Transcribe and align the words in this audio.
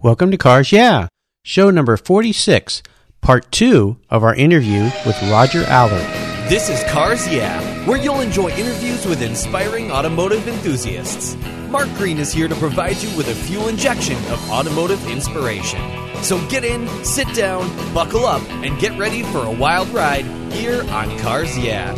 Welcome 0.00 0.30
to 0.30 0.36
Cars 0.38 0.70
Yeah, 0.70 1.08
show 1.42 1.70
number 1.70 1.96
46, 1.96 2.84
part 3.20 3.50
two 3.50 3.98
of 4.08 4.22
our 4.22 4.32
interview 4.32 4.84
with 5.04 5.20
Roger 5.24 5.64
Allard. 5.64 6.06
This 6.48 6.68
is 6.68 6.84
Cars 6.88 7.26
Yeah, 7.26 7.60
where 7.84 7.98
you'll 8.00 8.20
enjoy 8.20 8.50
interviews 8.50 9.04
with 9.06 9.22
inspiring 9.22 9.90
automotive 9.90 10.46
enthusiasts. 10.46 11.36
Mark 11.68 11.88
Green 11.96 12.18
is 12.18 12.32
here 12.32 12.46
to 12.46 12.54
provide 12.54 12.98
you 12.98 13.08
with 13.16 13.26
a 13.26 13.34
fuel 13.34 13.66
injection 13.66 14.14
of 14.30 14.50
automotive 14.52 15.04
inspiration. 15.10 15.80
So 16.22 16.38
get 16.46 16.62
in, 16.62 16.86
sit 17.04 17.26
down, 17.34 17.68
buckle 17.92 18.24
up, 18.24 18.48
and 18.62 18.78
get 18.78 18.96
ready 18.96 19.24
for 19.24 19.38
a 19.46 19.50
wild 19.50 19.88
ride 19.88 20.26
here 20.52 20.88
on 20.90 21.18
Cars 21.18 21.58
Yeah. 21.58 21.92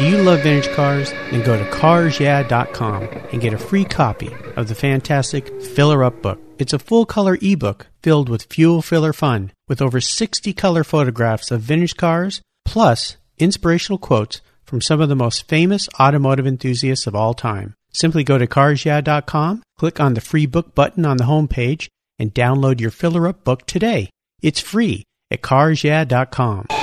Do 0.00 0.08
you 0.08 0.16
love 0.22 0.40
vintage 0.40 0.74
cars? 0.74 1.10
Then 1.30 1.44
go 1.44 1.58
to 1.58 1.70
carsyeah.com 1.70 3.02
and 3.02 3.38
get 3.38 3.52
a 3.52 3.58
free 3.58 3.84
copy 3.84 4.34
of 4.56 4.66
the 4.66 4.74
fantastic 4.74 5.60
Filler 5.60 6.02
Up 6.02 6.22
book. 6.22 6.40
It's 6.58 6.72
a 6.72 6.78
full 6.78 7.04
color 7.04 7.36
ebook 7.42 7.86
filled 8.02 8.30
with 8.30 8.44
fuel 8.44 8.80
filler 8.80 9.12
fun 9.12 9.52
with 9.68 9.82
over 9.82 10.00
60 10.00 10.54
color 10.54 10.84
photographs 10.84 11.50
of 11.50 11.60
vintage 11.60 11.98
cars 11.98 12.40
plus 12.64 13.18
inspirational 13.38 13.98
quotes 13.98 14.40
from 14.64 14.80
some 14.80 15.02
of 15.02 15.10
the 15.10 15.14
most 15.14 15.46
famous 15.48 15.86
automotive 16.00 16.46
enthusiasts 16.46 17.06
of 17.06 17.14
all 17.14 17.34
time. 17.34 17.74
Simply 17.92 18.24
go 18.24 18.38
to 18.38 18.46
carsyeah.com, 18.46 19.62
click 19.78 20.00
on 20.00 20.14
the 20.14 20.22
free 20.22 20.46
book 20.46 20.74
button 20.74 21.04
on 21.04 21.18
the 21.18 21.24
home 21.24 21.46
page, 21.46 21.90
and 22.18 22.32
download 22.32 22.80
your 22.80 22.90
Filler 22.90 23.28
Up 23.28 23.44
book 23.44 23.66
today. 23.66 24.08
It's 24.40 24.60
free 24.60 25.04
at 25.30 25.42
carsyeah.com. 25.42 26.79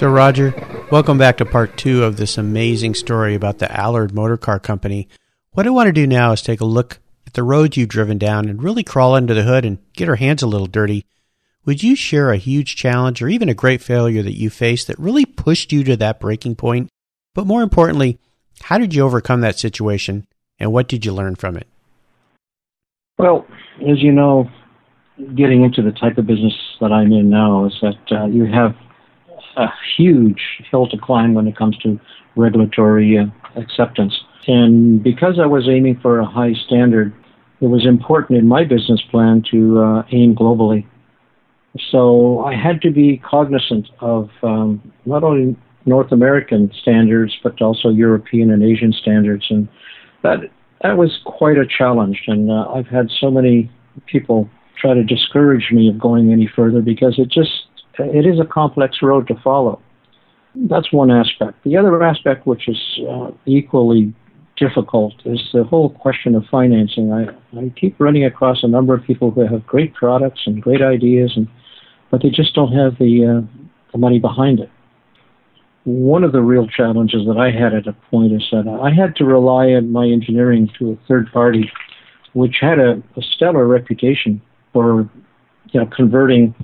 So, 0.00 0.08
Roger, 0.08 0.54
welcome 0.90 1.18
back 1.18 1.36
to 1.36 1.44
part 1.44 1.76
two 1.76 2.04
of 2.04 2.16
this 2.16 2.38
amazing 2.38 2.94
story 2.94 3.34
about 3.34 3.58
the 3.58 3.70
Allard 3.70 4.14
Motor 4.14 4.38
Car 4.38 4.58
Company. 4.58 5.08
What 5.52 5.66
I 5.66 5.70
want 5.70 5.88
to 5.88 5.92
do 5.92 6.06
now 6.06 6.32
is 6.32 6.40
take 6.40 6.62
a 6.62 6.64
look 6.64 7.00
at 7.26 7.34
the 7.34 7.42
roads 7.42 7.76
you've 7.76 7.90
driven 7.90 8.16
down 8.16 8.48
and 8.48 8.62
really 8.62 8.82
crawl 8.82 9.14
under 9.14 9.34
the 9.34 9.42
hood 9.42 9.66
and 9.66 9.76
get 9.92 10.08
our 10.08 10.14
hands 10.14 10.42
a 10.42 10.46
little 10.46 10.66
dirty. 10.66 11.04
Would 11.66 11.82
you 11.82 11.94
share 11.94 12.32
a 12.32 12.38
huge 12.38 12.76
challenge 12.76 13.20
or 13.20 13.28
even 13.28 13.50
a 13.50 13.54
great 13.54 13.82
failure 13.82 14.22
that 14.22 14.38
you 14.38 14.48
faced 14.48 14.86
that 14.86 14.98
really 14.98 15.26
pushed 15.26 15.70
you 15.70 15.84
to 15.84 15.98
that 15.98 16.18
breaking 16.18 16.56
point? 16.56 16.88
But 17.34 17.46
more 17.46 17.60
importantly, 17.60 18.18
how 18.62 18.78
did 18.78 18.94
you 18.94 19.02
overcome 19.02 19.42
that 19.42 19.58
situation 19.58 20.26
and 20.58 20.72
what 20.72 20.88
did 20.88 21.04
you 21.04 21.12
learn 21.12 21.34
from 21.34 21.58
it? 21.58 21.66
Well, 23.18 23.44
as 23.86 24.02
you 24.02 24.12
know, 24.12 24.48
getting 25.36 25.62
into 25.62 25.82
the 25.82 25.92
type 25.92 26.16
of 26.16 26.26
business 26.26 26.54
that 26.80 26.90
I'm 26.90 27.12
in 27.12 27.28
now 27.28 27.66
is 27.66 27.74
that 27.82 28.18
uh, 28.18 28.24
you 28.24 28.46
have 28.46 28.74
a 29.56 29.66
huge 29.96 30.40
hill 30.70 30.88
to 30.88 30.96
climb 30.98 31.34
when 31.34 31.46
it 31.46 31.56
comes 31.56 31.76
to 31.78 31.98
regulatory 32.36 33.18
uh, 33.18 33.26
acceptance. 33.56 34.14
And 34.46 35.02
because 35.02 35.38
I 35.38 35.46
was 35.46 35.68
aiming 35.68 36.00
for 36.00 36.18
a 36.18 36.26
high 36.26 36.54
standard, 36.66 37.12
it 37.60 37.66
was 37.66 37.86
important 37.86 38.38
in 38.38 38.46
my 38.48 38.64
business 38.64 39.02
plan 39.10 39.42
to 39.50 39.80
uh, 39.80 40.02
aim 40.12 40.34
globally. 40.34 40.86
So 41.90 42.40
I 42.40 42.54
had 42.54 42.80
to 42.82 42.90
be 42.90 43.18
cognizant 43.18 43.88
of 44.00 44.30
um, 44.42 44.92
not 45.04 45.22
only 45.22 45.56
North 45.86 46.10
American 46.10 46.70
standards, 46.80 47.36
but 47.42 47.60
also 47.60 47.90
European 47.90 48.50
and 48.50 48.62
Asian 48.62 48.92
standards. 48.92 49.46
And 49.50 49.68
that, 50.22 50.40
that 50.82 50.96
was 50.96 51.20
quite 51.24 51.58
a 51.58 51.66
challenge. 51.66 52.22
And 52.26 52.50
uh, 52.50 52.66
I've 52.74 52.88
had 52.88 53.08
so 53.20 53.30
many 53.30 53.70
people 54.06 54.48
try 54.80 54.94
to 54.94 55.04
discourage 55.04 55.70
me 55.70 55.88
of 55.88 55.98
going 55.98 56.32
any 56.32 56.50
further 56.54 56.80
because 56.80 57.18
it 57.18 57.28
just 57.28 57.66
it 58.04 58.26
is 58.26 58.40
a 58.40 58.44
complex 58.44 58.98
road 59.02 59.28
to 59.28 59.34
follow. 59.42 59.80
That's 60.54 60.92
one 60.92 61.10
aspect. 61.10 61.62
The 61.64 61.76
other 61.76 62.02
aspect, 62.02 62.46
which 62.46 62.68
is 62.68 63.00
uh, 63.08 63.30
equally 63.46 64.12
difficult, 64.56 65.14
is 65.24 65.40
the 65.52 65.64
whole 65.64 65.90
question 65.90 66.34
of 66.34 66.44
financing. 66.50 67.12
I, 67.12 67.28
I 67.56 67.72
keep 67.76 67.98
running 67.98 68.24
across 68.24 68.62
a 68.62 68.68
number 68.68 68.94
of 68.94 69.04
people 69.04 69.30
who 69.30 69.46
have 69.46 69.66
great 69.66 69.94
products 69.94 70.40
and 70.46 70.60
great 70.60 70.82
ideas, 70.82 71.32
and 71.36 71.48
but 72.10 72.22
they 72.22 72.30
just 72.30 72.54
don't 72.54 72.72
have 72.72 72.98
the, 72.98 73.24
uh, 73.24 73.62
the 73.92 73.98
money 73.98 74.18
behind 74.18 74.58
it. 74.58 74.70
One 75.84 76.24
of 76.24 76.32
the 76.32 76.42
real 76.42 76.66
challenges 76.66 77.24
that 77.26 77.38
I 77.38 77.52
had 77.52 77.72
at 77.72 77.86
a 77.86 77.92
point 78.10 78.32
is 78.32 78.46
that 78.50 78.66
I 78.68 78.90
had 78.92 79.14
to 79.16 79.24
rely 79.24 79.72
on 79.72 79.92
my 79.92 80.06
engineering 80.06 80.68
to 80.78 80.92
a 80.92 80.96
third 81.06 81.32
party, 81.32 81.70
which 82.32 82.56
had 82.60 82.80
a, 82.80 83.02
a 83.16 83.22
stellar 83.22 83.66
reputation 83.66 84.42
for 84.72 85.08
you 85.72 85.80
know, 85.80 85.86
converting 85.86 86.54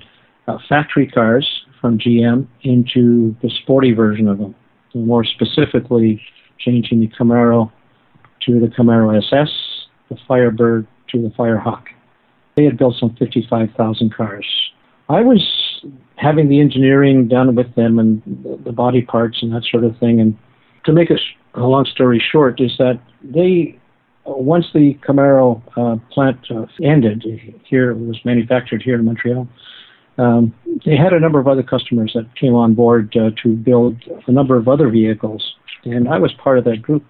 uh, 0.47 0.57
factory 0.67 1.07
cars 1.07 1.47
from 1.79 1.97
GM 1.97 2.47
into 2.63 3.35
the 3.41 3.49
sporty 3.61 3.93
version 3.93 4.27
of 4.27 4.37
them. 4.37 4.55
More 4.95 5.23
specifically, 5.23 6.21
changing 6.57 7.01
the 7.01 7.07
Camaro 7.07 7.71
to 8.45 8.59
the 8.59 8.67
Camaro 8.67 9.15
SS, 9.17 9.49
the 10.09 10.17
Firebird 10.27 10.87
to 11.09 11.21
the 11.21 11.29
Firehawk. 11.29 11.83
They 12.55 12.63
had 12.63 12.77
built 12.77 12.95
some 12.99 13.15
55,000 13.17 14.13
cars. 14.13 14.45
I 15.09 15.21
was 15.21 15.41
having 16.15 16.49
the 16.49 16.59
engineering 16.59 17.27
done 17.27 17.55
with 17.55 17.73
them 17.75 17.99
and 17.99 18.21
the 18.65 18.71
body 18.71 19.01
parts 19.01 19.41
and 19.41 19.53
that 19.53 19.63
sort 19.69 19.83
of 19.83 19.97
thing. 19.99 20.19
And 20.19 20.37
to 20.85 20.91
make 20.91 21.09
a, 21.09 21.17
long 21.59 21.85
story 21.85 22.23
short, 22.31 22.59
is 22.59 22.71
that 22.77 22.99
they 23.23 23.79
once 24.25 24.65
the 24.73 24.95
Camaro 25.07 25.61
uh, 25.77 25.97
plant 26.11 26.39
uh, 26.51 26.65
ended 26.83 27.23
here, 27.63 27.91
it 27.91 27.97
was 27.97 28.19
manufactured 28.25 28.81
here 28.83 28.95
in 28.95 29.05
Montreal. 29.05 29.47
Um, 30.17 30.53
they 30.85 30.95
had 30.95 31.13
a 31.13 31.19
number 31.19 31.39
of 31.39 31.47
other 31.47 31.63
customers 31.63 32.11
that 32.15 32.27
came 32.35 32.55
on 32.55 32.73
board 32.73 33.15
uh, 33.15 33.31
to 33.43 33.55
build 33.55 33.97
a 34.27 34.31
number 34.31 34.57
of 34.57 34.67
other 34.67 34.89
vehicles, 34.89 35.55
and 35.85 36.07
I 36.07 36.17
was 36.17 36.33
part 36.33 36.57
of 36.57 36.63
that 36.65 36.81
group. 36.81 37.03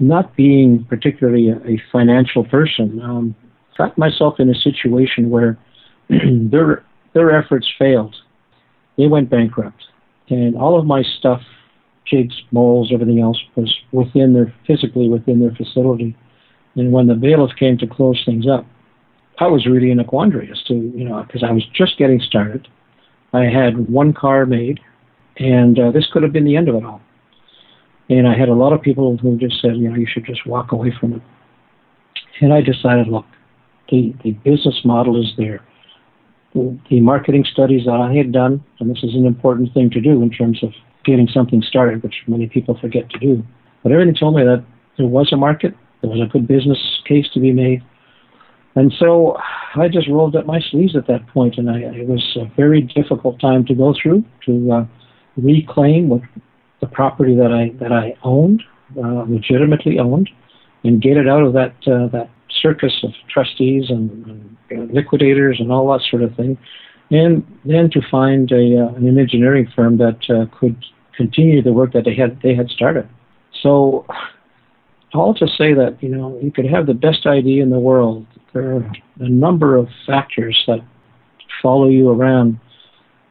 Not 0.00 0.36
being 0.36 0.86
particularly 0.88 1.48
a, 1.48 1.56
a 1.66 1.82
financial 1.90 2.44
person, 2.44 3.00
um, 3.02 3.34
got 3.76 3.98
myself 3.98 4.38
in 4.38 4.48
a 4.48 4.54
situation 4.54 5.28
where 5.28 5.58
their 6.08 6.84
their 7.14 7.36
efforts 7.36 7.68
failed. 7.78 8.14
They 8.96 9.06
went 9.06 9.30
bankrupt, 9.30 9.84
and 10.28 10.56
all 10.56 10.78
of 10.78 10.86
my 10.86 11.02
stuff, 11.02 11.42
jigs, 12.06 12.42
molds, 12.50 12.92
everything 12.92 13.20
else 13.20 13.38
was 13.56 13.74
within 13.92 14.34
their 14.34 14.54
physically 14.66 15.08
within 15.08 15.40
their 15.40 15.54
facility. 15.54 16.16
And 16.76 16.92
when 16.92 17.08
the 17.08 17.14
bailiff 17.14 17.56
came 17.58 17.76
to 17.78 17.86
close 17.86 18.22
things 18.24 18.46
up, 18.46 18.64
I 19.40 19.46
was 19.46 19.66
really 19.66 19.90
in 19.90 20.00
a 20.00 20.04
quandary 20.04 20.50
as 20.50 20.62
to, 20.64 20.74
you 20.74 21.04
know, 21.04 21.22
because 21.22 21.44
I 21.44 21.52
was 21.52 21.64
just 21.72 21.96
getting 21.96 22.20
started. 22.20 22.66
I 23.32 23.44
had 23.44 23.88
one 23.88 24.12
car 24.12 24.46
made, 24.46 24.80
and 25.36 25.78
uh, 25.78 25.90
this 25.92 26.06
could 26.12 26.22
have 26.22 26.32
been 26.32 26.44
the 26.44 26.56
end 26.56 26.68
of 26.68 26.74
it 26.74 26.84
all. 26.84 27.00
And 28.08 28.26
I 28.26 28.36
had 28.36 28.48
a 28.48 28.54
lot 28.54 28.72
of 28.72 28.82
people 28.82 29.16
who 29.16 29.36
just 29.36 29.60
said, 29.60 29.76
you 29.76 29.88
know, 29.88 29.96
you 29.96 30.06
should 30.10 30.24
just 30.24 30.46
walk 30.46 30.72
away 30.72 30.92
from 30.98 31.12
it. 31.14 31.22
And 32.40 32.52
I 32.52 32.62
decided, 32.62 33.08
look, 33.08 33.26
the, 33.90 34.14
the 34.24 34.32
business 34.32 34.80
model 34.84 35.20
is 35.20 35.32
there. 35.36 35.64
The, 36.54 36.78
the 36.90 37.00
marketing 37.00 37.44
studies 37.44 37.84
that 37.84 38.00
I 38.00 38.14
had 38.14 38.32
done, 38.32 38.64
and 38.80 38.90
this 38.90 39.02
is 39.02 39.14
an 39.14 39.26
important 39.26 39.74
thing 39.74 39.90
to 39.90 40.00
do 40.00 40.22
in 40.22 40.30
terms 40.30 40.62
of 40.62 40.70
getting 41.04 41.28
something 41.28 41.62
started, 41.62 42.02
which 42.02 42.14
many 42.26 42.46
people 42.46 42.78
forget 42.80 43.08
to 43.10 43.18
do. 43.18 43.44
But 43.82 43.92
everything 43.92 44.14
told 44.14 44.36
me 44.36 44.42
that 44.44 44.64
there 44.96 45.06
was 45.06 45.32
a 45.32 45.36
market, 45.36 45.74
there 46.00 46.10
was 46.10 46.20
a 46.20 46.32
good 46.32 46.48
business 46.48 46.78
case 47.06 47.26
to 47.34 47.40
be 47.40 47.52
made, 47.52 47.82
and 48.78 48.92
so 48.96 49.36
I 49.74 49.88
just 49.88 50.08
rolled 50.08 50.36
up 50.36 50.46
my 50.46 50.60
sleeves 50.60 50.94
at 50.94 51.08
that 51.08 51.26
point, 51.26 51.58
and 51.58 51.68
I, 51.68 51.78
it 51.78 52.06
was 52.06 52.36
a 52.36 52.44
very 52.56 52.82
difficult 52.82 53.40
time 53.40 53.64
to 53.66 53.74
go 53.74 53.92
through 54.00 54.24
to 54.46 54.72
uh, 54.72 54.86
reclaim 55.36 56.08
what, 56.08 56.22
the 56.80 56.86
property 56.86 57.34
that 57.34 57.50
I 57.52 57.76
that 57.80 57.90
I 57.90 58.14
owned, 58.22 58.62
uh, 58.96 59.24
legitimately 59.26 59.98
owned, 59.98 60.30
and 60.84 61.02
get 61.02 61.16
it 61.16 61.28
out 61.28 61.42
of 61.42 61.54
that 61.54 61.74
uh, 61.88 62.06
that 62.12 62.30
circus 62.62 62.92
of 63.02 63.10
trustees 63.28 63.90
and, 63.90 64.56
and, 64.70 64.90
liquidators 64.92 65.58
and 65.58 65.72
all 65.72 65.92
that 65.92 66.02
sort 66.08 66.22
of 66.22 66.36
thing, 66.36 66.56
and 67.10 67.44
then 67.64 67.90
to 67.90 68.00
find 68.08 68.52
a 68.52 68.84
uh, 68.84 68.94
an 68.94 69.18
engineering 69.18 69.66
firm 69.74 69.96
that 69.98 70.18
uh, 70.30 70.46
could 70.56 70.76
continue 71.16 71.60
the 71.60 71.72
work 71.72 71.92
that 71.94 72.04
they 72.04 72.14
had 72.14 72.40
they 72.42 72.54
had 72.54 72.68
started. 72.68 73.08
So 73.60 74.06
all 75.14 75.34
to 75.34 75.48
say 75.48 75.74
that 75.74 76.00
you 76.00 76.10
know 76.10 76.38
you 76.40 76.52
could 76.52 76.66
have 76.66 76.86
the 76.86 76.94
best 76.94 77.26
idea 77.26 77.60
in 77.60 77.70
the 77.70 77.80
world. 77.80 78.24
There 78.52 78.76
are 78.76 78.92
a 79.20 79.28
number 79.28 79.76
of 79.76 79.88
factors 80.06 80.62
that 80.66 80.80
follow 81.62 81.88
you 81.88 82.10
around 82.10 82.58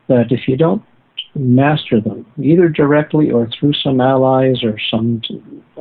that 0.08 0.32
if 0.32 0.48
you 0.48 0.58
don't 0.58 0.84
master 1.36 2.02
them, 2.02 2.26
either 2.42 2.70
directly 2.70 3.32
or 3.32 3.48
through 3.60 3.74
some 3.74 4.02
allies 4.02 4.64
or 4.64 4.78
some 4.90 5.22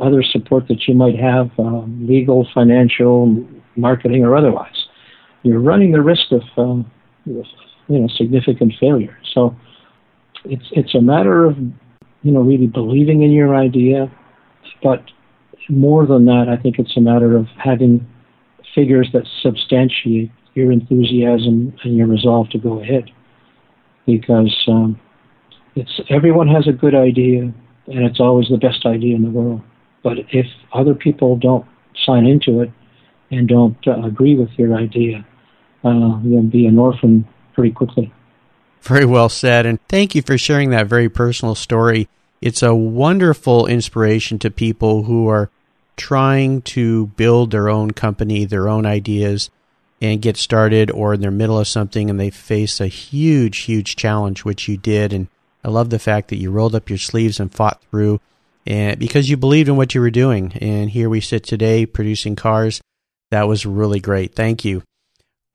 other 0.00 0.23
support 0.23 0.69
that 0.69 0.87
you 0.87 0.94
might 0.94 1.19
have, 1.19 1.50
um, 1.59 2.06
legal, 2.06 2.47
financial, 2.53 3.47
marketing, 3.77 4.25
or 4.25 4.37
otherwise, 4.37 4.87
you're 5.43 5.61
running 5.61 5.93
the 5.93 6.03
risk 6.03 6.32
of 6.32 6.43
um, 6.56 6.91
you 7.25 7.44
know 7.89 8.09
significant 8.17 8.75
failure. 8.79 9.17
So 9.32 9.56
it's 10.44 10.67
it's 10.73 10.94
a 10.94 11.00
matter 11.00 11.44
of 11.44 11.56
you 11.59 12.32
know 12.32 12.41
really 12.41 12.67
believing 12.67 13.23
in 13.23 13.31
your 13.31 13.55
idea, 13.55 14.11
but 14.82 15.03
more 15.69 16.06
than 16.06 16.27
that, 16.27 16.47
I 16.49 16.61
think 16.61 16.79
it's 16.79 16.97
a 16.97 17.00
matter 17.00 17.37
of 17.37 17.47
having 17.62 18.06
figures 18.76 19.08
that 19.12 19.25
substantiate 19.43 20.31
your 20.55 20.70
enthusiasm 20.70 21.75
and 21.82 21.96
your 21.96 22.06
resolve 22.06 22.49
to 22.50 22.58
go 22.58 22.81
ahead. 22.81 23.11
Because 24.06 24.55
um, 24.69 25.00
It's 25.76 26.00
everyone 26.08 26.49
has 26.49 26.67
a 26.67 26.73
good 26.73 26.94
idea, 26.94 27.40
and 27.43 28.05
it's 28.08 28.20
always 28.20 28.49
the 28.49 28.56
best 28.56 28.87
idea 28.87 29.14
in 29.14 29.23
the 29.23 29.31
world. 29.31 29.61
But 30.02 30.19
if 30.32 30.46
other 30.73 30.94
people 30.94 31.37
don't 31.37 31.67
sign 32.05 32.25
into 32.26 32.62
it 32.62 32.70
and 33.31 33.46
don't 33.49 33.76
uh, 33.87 34.02
agree 34.02 34.37
with 34.37 34.50
your 34.56 34.75
idea, 34.75 35.26
uh, 35.84 36.20
you'll 36.22 36.43
be 36.43 36.67
an 36.67 36.79
orphan 36.79 37.26
pretty 37.55 37.72
quickly. 37.72 38.12
Very 38.81 39.05
well 39.05 39.29
said, 39.29 39.67
and 39.67 39.79
thank 39.88 40.14
you 40.14 40.22
for 40.22 40.38
sharing 40.38 40.70
that 40.70 40.87
very 40.87 41.08
personal 41.08 41.55
story. 41.55 42.08
It's 42.40 42.62
a 42.62 42.75
wonderful 42.75 43.67
inspiration 43.67 44.38
to 44.38 44.50
people 44.50 45.05
who 45.05 45.29
are 45.29 45.50
trying 45.96 46.62
to 46.62 47.06
build 47.08 47.50
their 47.50 47.69
own 47.69 47.90
company, 47.90 48.44
their 48.44 48.69
own 48.69 48.87
ideas, 48.87 49.50
and 50.00 50.22
get 50.22 50.37
started, 50.37 50.90
or 50.90 51.14
in 51.14 51.22
the 51.22 51.31
middle 51.31 51.58
of 51.58 51.66
something 51.66 52.10
and 52.10 52.20
they 52.20 52.31
face 52.31 52.81
a 52.81 52.87
huge, 52.87 53.58
huge 53.60 53.96
challenge, 53.96 54.44
which 54.44 54.69
you 54.69 54.76
did. 54.76 55.12
And 55.12 55.28
I 55.64 55.69
love 55.69 55.90
the 55.90 55.98
fact 55.98 56.28
that 56.28 56.38
you 56.38 56.50
rolled 56.50 56.75
up 56.75 56.90
your 56.90 56.98
sleeves 56.98 57.40
and 57.40 57.52
fought 57.52 57.82
through, 57.90 58.20
and 58.66 58.98
because 58.98 59.31
you 59.31 59.37
believed 59.37 59.69
in 59.69 59.76
what 59.76 59.94
you 59.94 60.00
were 60.00 60.10
doing. 60.10 60.52
And 60.60 60.90
here 60.90 61.08
we 61.08 61.20
sit 61.20 61.44
today 61.44 61.87
producing 61.87 62.37
cars. 62.37 62.81
That 63.31 63.48
was 63.48 63.66
really 63.66 64.00
great. 64.00 64.34
Thank 64.34 64.64
you. 64.64 64.82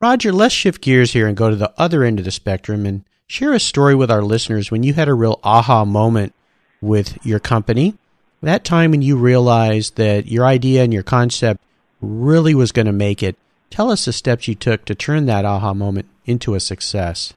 Roger, 0.02 0.32
let's 0.34 0.56
shift 0.56 0.82
gears 0.82 1.14
here 1.14 1.28
and 1.28 1.38
go 1.38 1.50
to 1.50 1.56
the 1.56 1.72
other 1.78 2.04
end 2.04 2.18
of 2.18 2.26
the 2.26 2.32
spectrum 2.32 2.86
and 2.88 3.04
share 3.28 3.54
a 3.54 3.60
story 3.60 3.94
with 3.94 4.10
our 4.10 4.24
listeners 4.24 4.72
when 4.72 4.82
you 4.82 4.94
had 4.94 5.08
a 5.08 5.14
real 5.14 5.40
aha 5.44 5.86
moment 5.86 6.34
with 6.82 7.24
your 7.24 7.40
company. 7.40 7.94
That 8.42 8.64
time 8.64 8.92
when 8.92 9.02
you 9.02 9.18
realized 9.18 9.98
that 9.98 10.28
your 10.28 10.46
idea 10.46 10.84
and 10.84 10.92
your 10.92 11.04
concept 11.04 11.62
really 12.02 12.56
was 12.56 12.72
going 12.72 12.88
to 12.88 12.92
make 12.92 13.22
it. 13.22 13.38
Tell 13.70 13.92
us 13.92 14.06
the 14.06 14.14
steps 14.14 14.48
you 14.48 14.56
took 14.56 14.84
to 14.86 14.96
turn 14.96 15.28
that 15.28 15.46
aha 15.46 15.74
moment 15.74 16.08
into 16.26 16.56
a 16.56 16.60
success. 16.60 17.34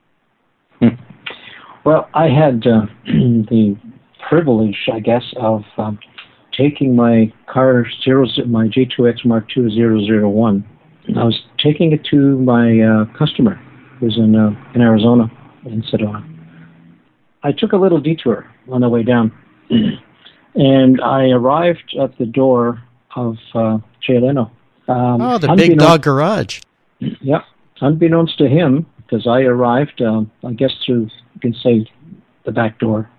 Well, 1.84 2.08
I 2.14 2.28
had 2.28 2.66
uh, 2.66 2.86
the 3.04 3.76
privilege, 4.28 4.88
I 4.92 5.00
guess, 5.00 5.22
of 5.36 5.62
um, 5.76 5.98
taking 6.56 6.96
my 6.96 7.32
car 7.46 7.86
zero, 8.02 8.26
my 8.46 8.68
J2X 8.68 9.26
Mark 9.26 9.44
II 9.56 9.68
001. 9.68 10.64
I 11.16 11.24
was 11.24 11.38
taking 11.62 11.92
it 11.92 12.04
to 12.10 12.38
my 12.38 12.80
uh, 12.80 13.04
customer, 13.18 13.56
who's 14.00 14.16
in 14.16 14.34
uh, 14.34 14.50
in 14.74 14.80
Arizona, 14.80 15.30
in 15.66 15.82
Sedona. 15.82 16.26
I 17.42 17.52
took 17.52 17.72
a 17.72 17.76
little 17.76 18.00
detour 18.00 18.46
on 18.70 18.80
the 18.80 18.88
way 18.88 19.02
down, 19.02 19.30
and 20.54 21.00
I 21.00 21.30
arrived 21.30 21.96
at 22.00 22.16
the 22.18 22.26
door 22.26 22.82
of 23.16 23.36
uh, 23.54 23.78
Jay 24.00 24.20
Leno. 24.20 24.50
Um, 24.88 25.20
oh, 25.20 25.38
the 25.38 25.54
big 25.56 25.78
dog 25.78 26.02
garage. 26.02 26.60
Yep. 26.98 27.44
Unbeknownst 27.80 28.38
to 28.38 28.48
him, 28.48 28.86
because 28.96 29.26
I 29.26 29.42
arrived, 29.42 30.00
um, 30.00 30.30
I 30.44 30.52
guess 30.52 30.72
through 30.84 31.10
you 31.34 31.40
can 31.40 31.54
say 31.54 31.86
the 32.44 32.52
back 32.52 32.78
door, 32.78 33.10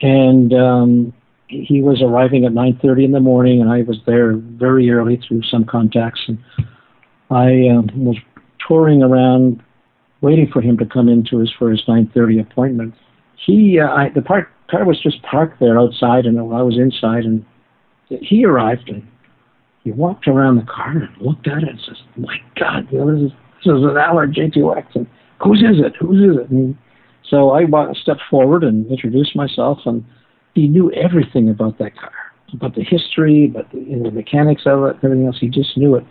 and 0.00 0.52
um, 0.52 1.12
he 1.48 1.80
was 1.80 2.02
arriving 2.02 2.44
at 2.44 2.52
9:30 2.52 3.04
in 3.04 3.12
the 3.12 3.20
morning, 3.20 3.60
and 3.60 3.70
I 3.70 3.82
was 3.82 3.98
there 4.06 4.34
very 4.34 4.90
early 4.90 5.16
through 5.16 5.42
some 5.42 5.64
contacts, 5.64 6.20
and 6.28 6.38
I 7.30 7.68
um, 7.68 7.88
was 7.94 8.16
touring 8.66 9.02
around, 9.02 9.62
waiting 10.20 10.48
for 10.52 10.60
him 10.60 10.76
to 10.78 10.86
come 10.86 11.08
into 11.08 11.38
his 11.38 11.50
for 11.58 11.70
his 11.70 11.82
9:30 11.86 12.40
appointment. 12.40 12.94
He, 13.36 13.80
uh, 13.80 13.88
I, 13.88 14.08
the 14.10 14.22
park, 14.22 14.50
car 14.72 14.84
was 14.84 15.00
just 15.00 15.22
parked 15.22 15.60
there 15.60 15.78
outside, 15.78 16.26
and 16.26 16.38
I 16.38 16.62
was 16.62 16.78
inside, 16.78 17.24
and 17.24 17.44
he 18.08 18.44
arrived, 18.44 18.88
and 18.88 19.06
he 19.84 19.92
walked 19.92 20.26
around 20.26 20.56
the 20.56 20.62
car 20.62 20.90
and 20.90 21.08
looked 21.20 21.46
at 21.46 21.62
it 21.62 21.68
and 21.68 21.80
says, 21.80 22.02
"My 22.16 22.38
God, 22.58 22.88
you 22.90 22.98
know, 22.98 23.12
this 23.12 23.30
is 23.30 23.32
this 23.64 23.74
is 23.74 23.84
an 23.84 23.96
Allard 23.96 24.34
J2X, 24.34 24.96
and 24.96 25.06
whose 25.42 25.62
is 25.62 25.78
it? 25.78 25.94
Whose 25.96 26.30
is 26.30 26.36
it?" 26.42 26.50
And 26.50 26.76
so 27.28 27.50
I 27.50 27.64
stepped 27.94 28.22
forward 28.28 28.64
and 28.64 28.86
introduced 28.90 29.36
myself, 29.36 29.78
and 29.86 30.04
he 30.54 30.68
knew 30.68 30.90
everything 30.92 31.48
about 31.48 31.78
that 31.78 31.96
car, 31.96 32.12
about 32.52 32.74
the 32.74 32.82
history, 32.82 33.46
about 33.46 33.70
the, 33.72 33.78
you 33.78 33.96
know, 33.96 34.10
the 34.10 34.16
mechanics 34.16 34.62
of 34.66 34.84
it, 34.84 34.96
everything 35.02 35.26
else. 35.26 35.38
He 35.40 35.48
just 35.48 35.76
knew 35.76 35.94
it. 35.96 36.04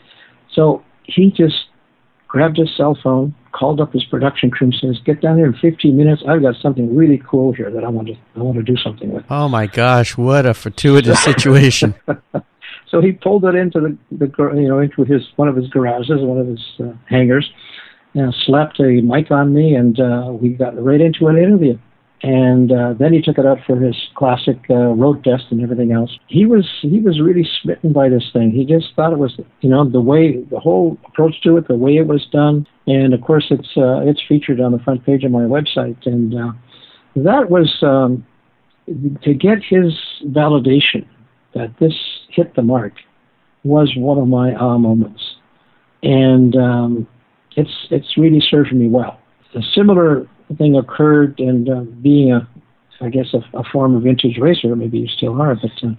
So 0.52 0.84
he 1.04 1.31
just 1.31 1.66
grabbed 2.28 2.58
his 2.58 2.75
cell 2.75 2.98
phone, 3.04 3.36
called 3.51 3.80
up 3.81 3.94
his 3.94 4.03
production 4.06 4.50
crew, 4.51 4.68
and 4.68 4.75
says, 4.75 5.00
"Get 5.06 5.21
down 5.21 5.38
here 5.38 5.45
in 5.45 5.53
15 5.53 5.95
minutes. 5.95 6.24
I've 6.27 6.42
got 6.42 6.56
something 6.62 6.95
really 6.95 7.21
cool 7.27 7.51
here 7.53 7.69
that 7.71 7.83
I 7.83 7.89
want 7.89 8.07
to 8.07 8.15
I 8.36 8.39
want 8.39 8.57
to 8.57 8.63
do 8.63 8.77
something 8.77 9.12
with." 9.12 9.25
Oh 9.30 9.48
my 9.48 9.68
gosh, 9.68 10.18
what 10.18 10.45
a 10.45 10.53
fortuitous 10.53 11.24
situation! 11.24 11.95
so 12.88 13.01
he 13.01 13.12
pulled 13.12 13.45
it 13.45 13.56
into 13.56 13.80
the, 13.80 13.98
the 14.12 14.51
you 14.56 14.68
know 14.68 14.80
into 14.80 15.03
his 15.03 15.21
one 15.36 15.48
of 15.48 15.56
his 15.56 15.68
garages, 15.69 16.21
one 16.21 16.39
of 16.39 16.48
his 16.48 16.63
uh, 16.80 16.94
hangars, 17.06 17.50
know, 18.15 18.31
slapped 18.45 18.80
a 18.80 19.01
mic 19.01 19.31
on 19.31 19.53
me, 19.53 19.75
and 19.75 20.00
uh, 20.00 20.31
we 20.31 20.50
got 20.50 20.81
right 20.81 21.01
into 21.01 21.27
an 21.27 21.38
interview. 21.38 21.77
And 22.23 22.71
uh, 22.71 22.94
then 23.00 23.13
he 23.13 23.21
took 23.21 23.39
it 23.39 23.47
out 23.47 23.57
for 23.65 23.77
his 23.77 23.95
classic 24.15 24.59
uh, 24.69 24.75
road 24.75 25.23
test 25.23 25.45
and 25.50 25.62
everything 25.62 25.91
else. 25.91 26.12
He 26.27 26.45
was 26.45 26.68
he 26.81 27.00
was 27.00 27.19
really 27.19 27.47
smitten 27.62 27.94
by 27.94 28.09
this 28.09 28.29
thing. 28.31 28.51
He 28.51 28.63
just 28.63 28.94
thought 28.95 29.12
it 29.12 29.18
was 29.18 29.39
you 29.62 29.69
know 29.69 29.89
the 29.89 30.01
way 30.01 30.44
the 30.51 30.59
whole 30.59 31.00
approach 31.07 31.41
to 31.44 31.57
it, 31.57 31.68
the 31.68 31.75
way 31.75 31.97
it 31.97 32.06
was 32.06 32.27
done, 32.31 32.68
and 32.85 33.15
of 33.15 33.21
course 33.21 33.45
it's 33.50 33.69
uh, 33.75 34.01
it's 34.01 34.21
featured 34.27 34.62
on 34.62 34.71
the 34.71 34.77
front 34.79 35.03
page 35.03 35.23
of 35.23 35.31
my 35.31 35.41
website. 35.41 35.97
And 36.06 36.35
uh, 36.35 36.51
that 37.15 37.50
was 37.50 37.75
um, 37.81 38.24
to 39.24 39.33
get 39.33 39.63
his 39.67 39.94
validation 40.27 41.07
that 41.56 41.74
this 41.79 41.94
hit 42.29 42.56
the 42.56 42.62
mark 42.62 42.94
was 43.63 43.91
one 43.97 44.19
of 44.19 44.27
my 44.27 44.53
ah 44.53 44.77
moments. 44.77 45.24
And 46.03 46.56
um, 46.56 47.07
it's 47.56 47.88
it's 47.89 48.15
really 48.15 48.41
served 48.47 48.74
me 48.74 48.88
well. 48.88 49.19
A 49.56 49.62
similar 49.75 50.27
thing 50.56 50.75
occurred, 50.75 51.39
and 51.39 51.69
uh, 51.69 51.81
being 52.01 52.31
a, 52.31 52.48
I 53.00 53.09
guess, 53.09 53.33
a, 53.33 53.57
a, 53.57 53.63
form 53.71 53.95
of 53.95 54.03
vintage 54.03 54.38
racer, 54.38 54.75
maybe 54.75 55.00
you 55.00 55.07
still 55.07 55.42
are, 55.42 55.56
but 55.56 55.71
uh, 55.83 55.94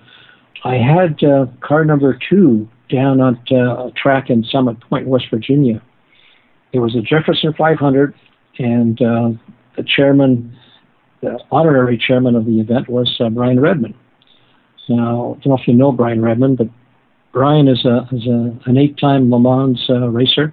I 0.65 0.77
had 0.77 1.23
uh, 1.25 1.47
car 1.61 1.85
number 1.85 2.19
two 2.29 2.69
down 2.89 3.21
at 3.21 3.41
uh, 3.51 3.87
a 3.87 3.93
track 3.97 4.31
in 4.31 4.45
Summit 4.45 4.81
Point, 4.81 5.07
West 5.07 5.27
Virginia. 5.31 5.83
It 6.73 6.79
was 6.79 6.95
a 6.95 7.01
Jefferson 7.01 7.53
500, 7.57 8.15
and 8.59 9.01
uh, 9.03 9.31
the 9.77 9.83
chairman, 9.85 10.57
the 11.21 11.39
honorary 11.51 11.99
chairman 11.99 12.37
of 12.37 12.47
the 12.47 12.61
event 12.61 12.89
was 12.89 13.17
uh, 13.21 13.29
Brian 13.31 13.61
Redman. 13.61 13.95
Now, 14.89 15.37
I 15.39 15.43
don't 15.43 15.47
know 15.47 15.59
if 15.59 15.69
you 15.69 15.75
know 15.75 15.93
Brian 15.93 16.23
Redman, 16.23 16.57
but 16.57 16.69
Brian 17.33 17.69
is 17.69 17.85
a 17.85 18.09
is 18.13 18.27
a, 18.27 18.59
an 18.67 18.77
eight-time 18.77 19.31
Le 19.31 19.41
Mans 19.41 19.81
racer 20.13 20.53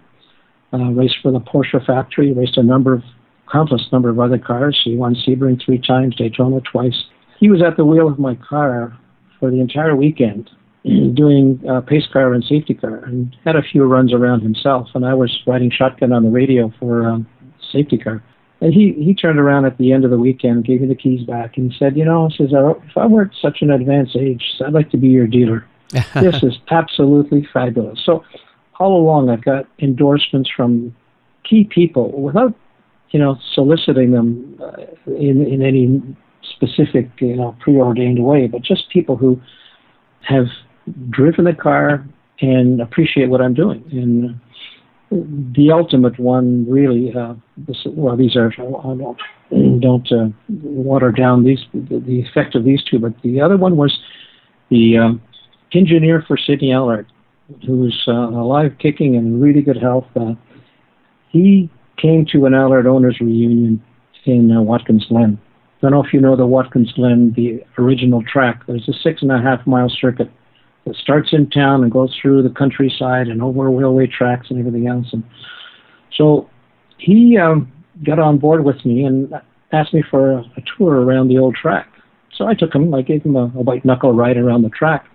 uh, 0.74 0.78
raced 0.78 1.18
for 1.22 1.32
the 1.32 1.40
Porsche 1.40 1.84
factory, 1.86 2.32
raced 2.32 2.58
a 2.58 2.64
number 2.64 2.94
of, 2.94 3.04
countless 3.52 3.88
number 3.92 4.10
of 4.10 4.20
other 4.20 4.38
cars. 4.38 4.80
He 4.84 4.96
won 4.96 5.16
Sebring 5.16 5.64
three 5.64 5.80
times, 5.80 6.16
Daytona 6.16 6.62
twice. 6.62 7.06
He 7.40 7.50
was 7.50 7.62
at 7.62 7.78
the 7.78 7.86
wheel 7.86 8.08
of 8.08 8.20
my 8.20 8.36
car 8.36 8.98
for 9.40 9.50
the 9.50 9.60
entire 9.60 9.96
weekend 9.96 10.50
doing 10.84 11.62
uh, 11.70 11.82
pace 11.82 12.08
car 12.12 12.34
and 12.34 12.44
safety 12.44 12.74
car 12.74 12.98
and 13.06 13.36
had 13.46 13.56
a 13.56 13.62
few 13.62 13.84
runs 13.84 14.14
around 14.14 14.42
himself. 14.42 14.90
And 14.94 15.06
I 15.06 15.14
was 15.14 15.38
riding 15.48 15.72
shotgun 15.72 16.12
on 16.12 16.24
the 16.24 16.30
radio 16.30 16.74
for 16.80 17.08
um, 17.08 17.28
safety 17.72 17.98
car. 17.98 18.24
And 18.62 18.74
he, 18.74 18.94
he 18.94 19.14
turned 19.14 19.40
around 19.40 19.66
at 19.66 19.78
the 19.78 19.94
end 19.94 20.04
of 20.04 20.12
the 20.12 20.20
weekend, 20.20 20.66
gave 20.66 20.82
me 20.82 20.88
the 20.88 20.96
keys 20.96 21.26
back, 21.26 21.58
and 21.58 21.74
said, 21.80 21.96
You 21.96 22.04
know, 22.04 22.30
says, 22.30 22.50
if 22.52 22.98
I 22.98 23.06
weren't 23.06 23.34
such 23.42 23.62
an 23.62 23.72
advanced 23.72 24.18
age, 24.18 24.44
I'd 24.66 24.74
like 24.74 24.92
to 24.92 24.98
be 24.98 25.08
your 25.08 25.28
dealer. 25.28 25.66
this 26.14 26.44
is 26.44 26.58
absolutely 26.70 27.48
fabulous. 27.52 28.00
So 28.06 28.24
all 28.80 29.00
along 29.00 29.30
I've 29.30 29.44
got 29.44 29.66
endorsements 29.80 30.50
from 30.56 30.96
key 31.44 31.64
people 31.64 32.12
without, 32.22 32.54
you 33.12 33.20
know, 33.20 33.38
soliciting 33.54 34.12
them 34.12 34.60
uh, 34.62 35.12
in 35.12 35.46
in 35.46 35.62
any 35.62 36.02
specific, 36.44 37.10
you 37.20 37.36
know, 37.36 37.56
preordained 37.60 38.24
way, 38.24 38.48
but 38.48 38.62
just 38.62 38.90
people 38.90 39.16
who 39.16 39.40
have 40.22 40.46
driven 41.10 41.46
the 41.46 41.54
car 41.54 42.06
and 42.42 42.82
appreciate 42.82 43.30
what 43.30 43.42
I'm 43.42 43.54
doing. 43.54 43.84
And 43.92 45.56
the 45.56 45.72
ultimate 45.72 46.20
one, 46.20 46.66
really, 46.70 47.14
uh, 47.14 47.34
this, 47.58 47.78
well, 47.86 48.16
these 48.16 48.36
are 48.36 48.52
I 48.52 48.96
don't, 48.96 49.20
don't 49.82 50.12
uh, 50.12 50.30
water 50.48 51.12
down 51.12 51.44
these 51.44 51.66
the 51.74 52.22
effect 52.22 52.56
of 52.56 52.64
these 52.64 52.84
two, 52.84 53.00
but 53.00 53.14
the 53.22 53.42
other 53.42 53.58
one 53.58 53.76
was 53.76 54.00
the 54.70 54.98
um, 54.98 55.22
engineer 55.74 56.24
for 56.28 56.38
Sidney 56.38 56.72
Allard 56.72 57.08
who's 57.66 58.04
uh, 58.08 58.12
alive, 58.12 58.74
kicking, 58.80 59.16
and 59.16 59.28
in 59.28 59.42
really 59.42 59.62
good 59.62 59.78
health. 59.78 60.06
Uh, 60.16 60.34
he 61.30 61.70
came 62.02 62.26
to 62.32 62.46
an 62.46 62.54
Allard 62.54 62.88
owners 62.88 63.18
reunion 63.20 63.84
in 64.26 64.52
uh, 64.52 64.62
Watkins 64.62 65.06
Glen. 65.08 65.40
I 65.78 65.82
don't 65.82 65.92
know 65.92 66.04
if 66.04 66.14
you 66.14 66.20
know 66.20 66.36
the 66.36 66.46
Watkins 66.46 66.92
Glen, 66.94 67.34
the 67.36 67.64
original 67.78 68.24
track. 68.24 68.64
There's 68.68 68.88
a 68.90 68.94
six 68.94 69.22
and 69.22 69.32
a 69.32 69.42
half 69.42 69.66
mile 69.66 69.90
circuit 69.90 70.30
that 70.86 70.96
starts 70.96 71.30
in 71.32 71.50
town 71.50 71.84
and 71.84 71.92
goes 71.92 72.16
through 72.22 72.44
the 72.44 72.50
countryside 72.50 73.28
and 73.28 73.42
over 73.42 73.70
railway 73.70 74.08
tracks 74.08 74.48
and 74.50 74.60
everything 74.60 74.88
else. 74.88 75.08
And 75.14 75.24
so 76.16 76.50
he 76.98 77.38
um, 77.38 77.72
got 78.06 78.20
on 78.20 78.38
board 78.38 78.66
with 78.66 78.84
me 78.86 79.04
and 79.04 79.34
asked 79.72 79.94
me 79.94 80.04
for 80.10 80.32
a, 80.32 80.40
a 80.40 80.64
tour 80.78 81.02
around 81.02 81.30
the 81.30 81.38
old 81.38 81.56
track. 81.56 81.88
So 82.36 82.46
I 82.48 82.54
took 82.54 82.74
him. 82.74 82.94
I 82.94 83.02
gave 83.02 83.24
him 83.24 83.36
a, 83.36 83.44
a 83.44 83.62
white 83.62 83.86
knuckle 83.86 84.14
ride 84.14 84.38
around 84.38 84.64
the 84.64 84.70
track. 84.70 85.06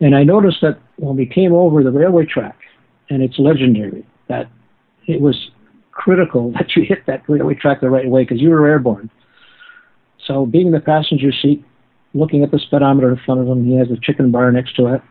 And 0.00 0.14
I 0.14 0.24
noticed 0.24 0.58
that 0.62 0.78
when 0.96 1.16
we 1.16 1.26
came 1.26 1.52
over 1.52 1.82
the 1.82 1.90
railway 1.90 2.26
track, 2.26 2.56
and 3.10 3.22
it's 3.22 3.38
legendary, 3.38 4.06
that 4.28 4.50
it 5.06 5.20
was 5.20 5.50
critical 5.94 6.50
that 6.58 6.76
you 6.76 6.84
hit 6.84 7.06
that 7.06 7.22
railway 7.28 7.54
track 7.54 7.80
the 7.80 7.90
right 7.90 8.08
way 8.08 8.22
because 8.22 8.40
you 8.40 8.50
were 8.50 8.66
airborne. 8.66 9.10
So 10.26 10.46
being 10.46 10.66
in 10.66 10.72
the 10.72 10.80
passenger 10.80 11.32
seat, 11.32 11.64
looking 12.12 12.42
at 12.42 12.50
the 12.50 12.58
speedometer 12.58 13.10
in 13.10 13.18
front 13.24 13.40
of 13.40 13.46
him, 13.46 13.64
he 13.64 13.76
has 13.76 13.90
a 13.90 13.96
chicken 13.96 14.30
bar 14.30 14.50
next 14.52 14.76
to 14.76 14.94
it. 14.94 15.02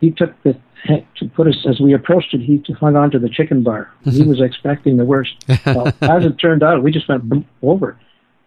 He 0.00 0.10
took 0.10 0.40
the 0.42 0.58
heck 0.82 1.14
to 1.14 1.28
put 1.28 1.46
us 1.46 1.64
as 1.68 1.78
we 1.78 1.94
approached 1.94 2.34
it. 2.34 2.40
He 2.40 2.62
hung 2.74 2.96
on 2.96 3.10
to 3.12 3.18
the 3.18 3.28
chicken 3.28 3.62
bar. 3.62 3.92
He 4.04 4.24
was 4.24 4.40
expecting 4.40 4.96
the 4.96 5.04
worst. 5.04 5.32
Well, 5.64 5.88
as 6.00 6.24
it 6.24 6.38
turned 6.38 6.62
out, 6.62 6.82
we 6.82 6.90
just 6.90 7.08
went 7.08 7.46
over, 7.62 7.98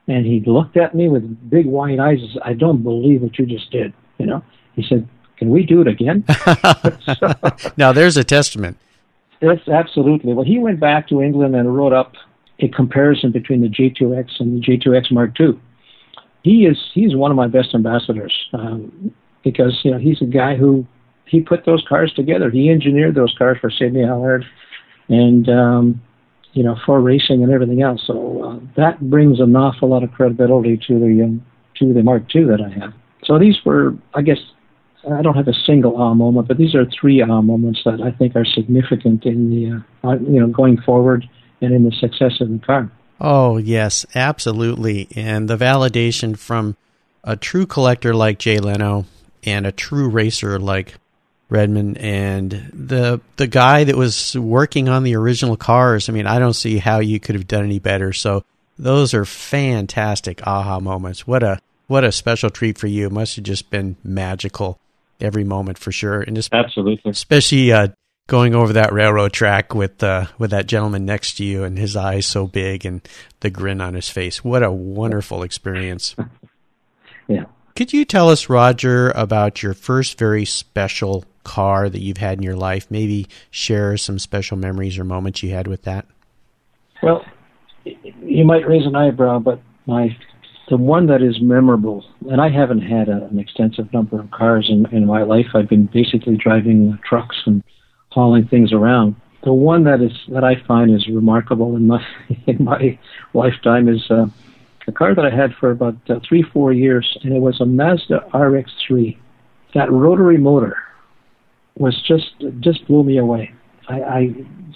and 0.08 0.26
he 0.26 0.44
looked 0.46 0.76
at 0.76 0.94
me 0.94 1.08
with 1.08 1.50
big 1.50 1.66
wide 1.66 2.00
eyes. 2.00 2.20
Said, 2.34 2.42
I 2.44 2.54
don't 2.54 2.84
believe 2.84 3.22
what 3.22 3.40
you 3.40 3.46
just 3.46 3.72
did. 3.72 3.94
You 4.18 4.26
know, 4.26 4.44
he 4.74 4.84
said, 4.84 5.08
"Can 5.38 5.50
we 5.50 5.64
do 5.64 5.82
it 5.82 5.88
again?" 5.88 6.26
so, 7.06 7.34
now 7.78 7.94
there's 7.94 8.18
a 8.18 8.24
testament. 8.24 8.78
Yes, 9.42 9.60
absolutely. 9.68 10.34
Well, 10.34 10.46
he 10.46 10.60
went 10.60 10.80
back 10.80 11.08
to 11.10 11.22
England 11.22 11.56
and 11.56 11.76
wrote 11.76 11.94
up 11.94 12.14
a 12.60 12.68
comparison 12.70 13.32
between 13.32 13.62
the 13.62 13.68
J2X 13.68 14.40
and 14.40 14.62
the 14.62 14.66
J2X 14.66 15.12
Mark 15.12 15.40
II. 15.40 15.60
He 16.44 16.66
is 16.66 16.78
he's 16.94 17.16
one 17.16 17.32
of 17.32 17.38
my 17.38 17.48
best 17.48 17.74
ambassadors 17.74 18.34
um, 18.54 19.14
because 19.44 19.80
you 19.84 19.92
know 19.92 19.98
he's 19.98 20.22
a 20.22 20.26
guy 20.26 20.56
who 20.56 20.86
he 21.26 21.42
put 21.42 21.66
those 21.66 21.84
cars 21.90 22.14
together. 22.14 22.50
He 22.50 22.70
engineered 22.70 23.16
those 23.16 23.34
cars 23.38 23.58
for 23.60 23.72
Sidney 23.72 24.04
Allard, 24.04 24.46
and 25.10 25.50
um, 25.50 26.02
you 26.54 26.64
know 26.64 26.78
for 26.86 27.02
racing 27.02 27.44
and 27.44 27.52
everything 27.52 27.82
else. 27.82 28.04
So 28.06 28.44
uh, 28.44 28.60
that 28.78 29.10
brings 29.10 29.40
an 29.40 29.56
awful 29.56 29.90
lot 29.90 30.04
of 30.04 30.12
credibility 30.12 30.78
to 30.88 31.00
the 31.00 31.24
um, 31.24 31.46
to 31.78 31.94
the 31.94 32.04
Mark 32.04 32.24
II 32.34 32.46
that 32.46 32.62
I 32.62 32.70
have. 32.80 32.94
So 33.24 33.40
these 33.40 33.58
were, 33.66 33.96
I 34.14 34.22
guess, 34.22 34.38
I 35.12 35.22
don't 35.22 35.36
have 35.36 35.48
a 35.48 35.54
single 35.66 35.98
ah 36.02 36.14
moment, 36.14 36.48
but 36.48 36.58
these 36.58 36.76
are 36.76 36.86
three 36.86 37.22
ah 37.22 37.42
moments 37.42 37.82
that 37.86 38.02
I 38.02 38.12
think 38.12 38.36
are 38.36 38.46
significant 38.46 39.26
in 39.26 39.50
the 39.50 40.08
uh, 40.08 40.18
you 40.20 40.40
know 40.40 40.48
going 40.48 40.78
forward 40.82 41.28
and 41.62 41.74
in 41.74 41.84
the 41.84 41.92
success 41.92 42.42
of 42.42 42.50
the 42.50 42.60
car. 42.60 42.92
Oh 43.20 43.58
yes, 43.58 44.06
absolutely, 44.16 45.08
and 45.16 45.48
the 45.48 45.58
validation 45.58 46.38
from 46.38 46.76
a 47.24 47.36
true 47.36 47.66
collector 47.66 48.14
like 48.14 48.40
Jay 48.40 48.60
Leno 48.60 49.06
and 49.44 49.66
a 49.66 49.72
true 49.72 50.10
racer 50.10 50.60
like 50.60 50.96
Redman 51.50 51.98
and 51.98 52.72
the 52.74 53.22
the 53.38 53.48
guy 53.48 53.84
that 53.84 53.96
was 53.96 54.36
working 54.36 54.90
on 54.90 55.04
the 55.04 55.16
original 55.16 55.58
cars. 55.58 56.10
I 56.10 56.14
mean, 56.14 56.28
I 56.28 56.40
don't 56.40 56.54
see 56.54 56.78
how 56.78 57.00
you 57.00 57.20
could 57.20 57.36
have 57.36 57.48
done 57.48 57.64
any 57.64 57.80
better. 57.80 58.12
So 58.14 58.44
those 58.78 59.14
are 59.14 59.26
fantastic 59.26 60.46
aha 60.46 60.80
moments. 60.80 61.28
What 61.28 61.44
a 61.44 61.60
what 61.88 62.04
a 62.04 62.12
special 62.12 62.50
treat 62.50 62.78
for 62.78 62.88
you. 62.88 63.06
It 63.06 63.12
must 63.12 63.36
have 63.36 63.46
just 63.46 63.70
been 63.70 63.96
magical 64.04 64.80
every 65.20 65.44
moment 65.44 65.78
for 65.78 65.92
sure. 65.92 66.22
And 66.22 66.36
just, 66.36 66.54
absolutely, 66.54 67.12
especially 67.12 67.72
uh, 67.72 67.90
going 68.28 68.56
over 68.56 68.74
that 68.74 68.92
railroad 68.92 69.34
track 69.34 69.74
with 69.76 70.04
uh, 70.04 70.26
with 70.38 70.52
that 70.52 70.68
gentleman 70.68 71.06
next 71.06 71.36
to 71.36 71.46
you 71.46 71.64
and 71.64 71.78
his 71.78 71.96
eyes 71.96 72.26
so 72.26 72.48
big 72.48 72.86
and 72.86 73.08
the 73.42 73.50
grin 73.50 73.82
on 73.82 73.94
his 73.94 74.10
face. 74.10 74.44
What 74.44 74.64
a 74.64 74.72
wonderful 74.72 75.44
experience. 75.44 76.16
yeah. 77.28 77.46
Could 77.76 77.92
you 77.92 78.06
tell 78.06 78.30
us, 78.30 78.48
Roger, 78.48 79.12
about 79.12 79.62
your 79.62 79.74
first 79.74 80.18
very 80.18 80.46
special 80.46 81.26
car 81.44 81.90
that 81.90 82.00
you've 82.00 82.18
had 82.18 82.38
in 82.38 82.44
your 82.44 82.56
life? 82.56 82.90
Maybe 82.90 83.28
share 83.52 83.98
some 83.98 84.18
special 84.18 84.56
memories 84.56 84.98
or 84.98 85.04
moments 85.04 85.44
you 85.44 85.52
had 85.52 85.68
with 85.68 85.84
that. 85.84 86.06
Well, 87.04 87.26
you 87.84 88.46
might 88.46 88.66
raise 88.66 88.86
an 88.86 88.96
eyebrow, 88.96 89.40
but 89.40 89.62
my 89.86 90.18
the 90.70 90.78
one 90.78 91.08
that 91.08 91.22
is 91.22 91.40
memorable, 91.42 92.04
and 92.30 92.42
I 92.42 92.50
haven't 92.50 92.82
had 92.82 93.08
a, 93.08 93.26
an 93.26 93.40
extensive 93.40 93.92
number 93.94 94.20
of 94.20 94.32
cars 94.32 94.68
in, 94.70 94.86
in 94.96 95.06
my 95.06 95.24
life. 95.24 95.48
I've 95.54 95.70
been 95.70 95.86
basically 95.86 96.38
driving 96.38 96.98
trucks 97.08 97.38
and 97.46 97.64
hauling 98.10 98.48
things 98.48 98.74
around. 98.74 99.16
The 99.44 99.54
one 99.54 99.84
that 99.84 100.02
is 100.02 100.12
that 100.30 100.44
I 100.44 100.56
find 100.68 100.94
is 100.94 101.08
remarkable 101.08 101.76
in 101.76 101.88
my 101.88 102.06
in 102.48 102.64
my 102.64 102.98
lifetime 103.34 103.88
is 103.88 104.10
uh, 104.10 104.26
a 104.88 104.92
car 104.92 105.14
that 105.14 105.26
I 105.26 105.36
had 105.36 105.54
for 105.60 105.72
about 105.72 105.96
uh, 106.10 106.20
three 106.28 106.44
four 106.54 106.74
years, 106.74 107.18
and 107.24 107.34
it 107.34 107.40
was 107.40 107.62
a 107.62 107.66
Mazda 107.66 108.26
RX-3. 108.34 109.18
That 109.76 109.92
rotary 109.92 110.38
motor 110.38 110.78
was 111.78 112.02
just 112.08 112.34
just 112.60 112.88
blew 112.88 113.04
me 113.04 113.18
away. 113.18 113.54
I, 113.88 114.02
I 114.02 114.30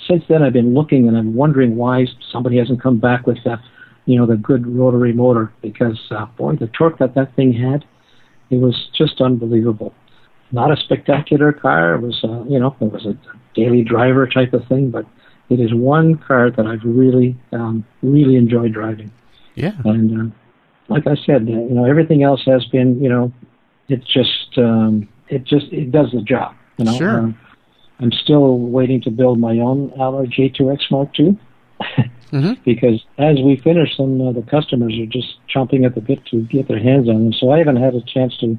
since 0.07 0.23
then 0.29 0.43
I've 0.43 0.53
been 0.53 0.73
looking 0.73 1.07
and 1.07 1.17
I'm 1.17 1.33
wondering 1.33 1.75
why 1.75 2.05
somebody 2.31 2.57
hasn't 2.57 2.81
come 2.81 2.99
back 2.99 3.25
with 3.25 3.37
that, 3.45 3.59
you 4.09 4.17
know, 4.17 4.25
the 4.25 4.35
good 4.35 4.65
rotary 4.65 5.13
motor 5.13 5.53
because 5.61 5.99
uh, 6.09 6.25
boy, 6.25 6.55
the 6.55 6.65
torque 6.67 6.97
that 6.97 7.13
that 7.13 7.35
thing 7.35 7.53
had, 7.53 7.85
it 8.49 8.55
was 8.55 8.89
just 8.97 9.21
unbelievable. 9.21 9.93
Not 10.51 10.71
a 10.71 10.77
spectacular 10.77 11.53
car. 11.53 11.93
It 11.93 12.01
was, 12.01 12.19
uh, 12.23 12.43
you 12.45 12.59
know, 12.59 12.75
it 12.81 12.91
was 12.91 13.05
a 13.05 13.15
daily 13.53 13.83
driver 13.83 14.25
type 14.25 14.53
of 14.53 14.67
thing, 14.67 14.89
but 14.89 15.05
it 15.51 15.59
is 15.59 15.75
one 15.75 16.17
car 16.17 16.49
that 16.49 16.65
I've 16.65 16.83
really, 16.83 17.37
um, 17.51 17.85
really 18.01 18.35
enjoyed 18.35 18.73
driving. 18.73 19.11
Yeah. 19.53 19.73
And 19.85 20.31
uh, 20.31 20.35
like 20.87 21.05
I 21.05 21.15
said, 21.23 21.43
uh, 21.43 21.51
you 21.51 21.75
know, 21.75 21.85
everything 21.85 22.23
else 22.23 22.41
has 22.47 22.65
been, 22.65 22.99
you 22.99 23.09
know, 23.09 23.31
it 23.89 24.03
just, 24.05 24.57
um, 24.57 25.07
it 25.27 25.43
just, 25.43 25.67
it 25.71 25.91
does 25.91 26.11
the 26.13 26.23
job. 26.23 26.55
You 26.77 26.85
know, 26.85 26.97
sure. 26.97 27.19
Um, 27.19 27.39
I'm 27.99 28.11
still 28.11 28.57
waiting 28.57 29.01
to 29.01 29.11
build 29.11 29.39
my 29.39 29.59
own 29.59 29.93
Allard 29.99 30.31
G2X 30.31 30.89
Mark 30.89 31.09
II. 31.19 31.37
mm-hmm. 32.31 32.61
Because 32.63 33.03
as 33.17 33.37
we 33.41 33.57
finish 33.57 33.95
them, 33.97 34.21
uh, 34.21 34.31
the 34.31 34.41
customers 34.41 34.97
are 34.99 35.05
just 35.05 35.35
chomping 35.53 35.85
at 35.85 35.95
the 35.95 36.01
bit 36.01 36.25
to 36.27 36.41
get 36.43 36.67
their 36.67 36.79
hands 36.79 37.09
on 37.09 37.25
them. 37.25 37.33
So 37.33 37.51
I 37.51 37.59
haven't 37.59 37.77
had 37.77 37.95
a 37.95 38.01
chance 38.01 38.37
to 38.37 38.57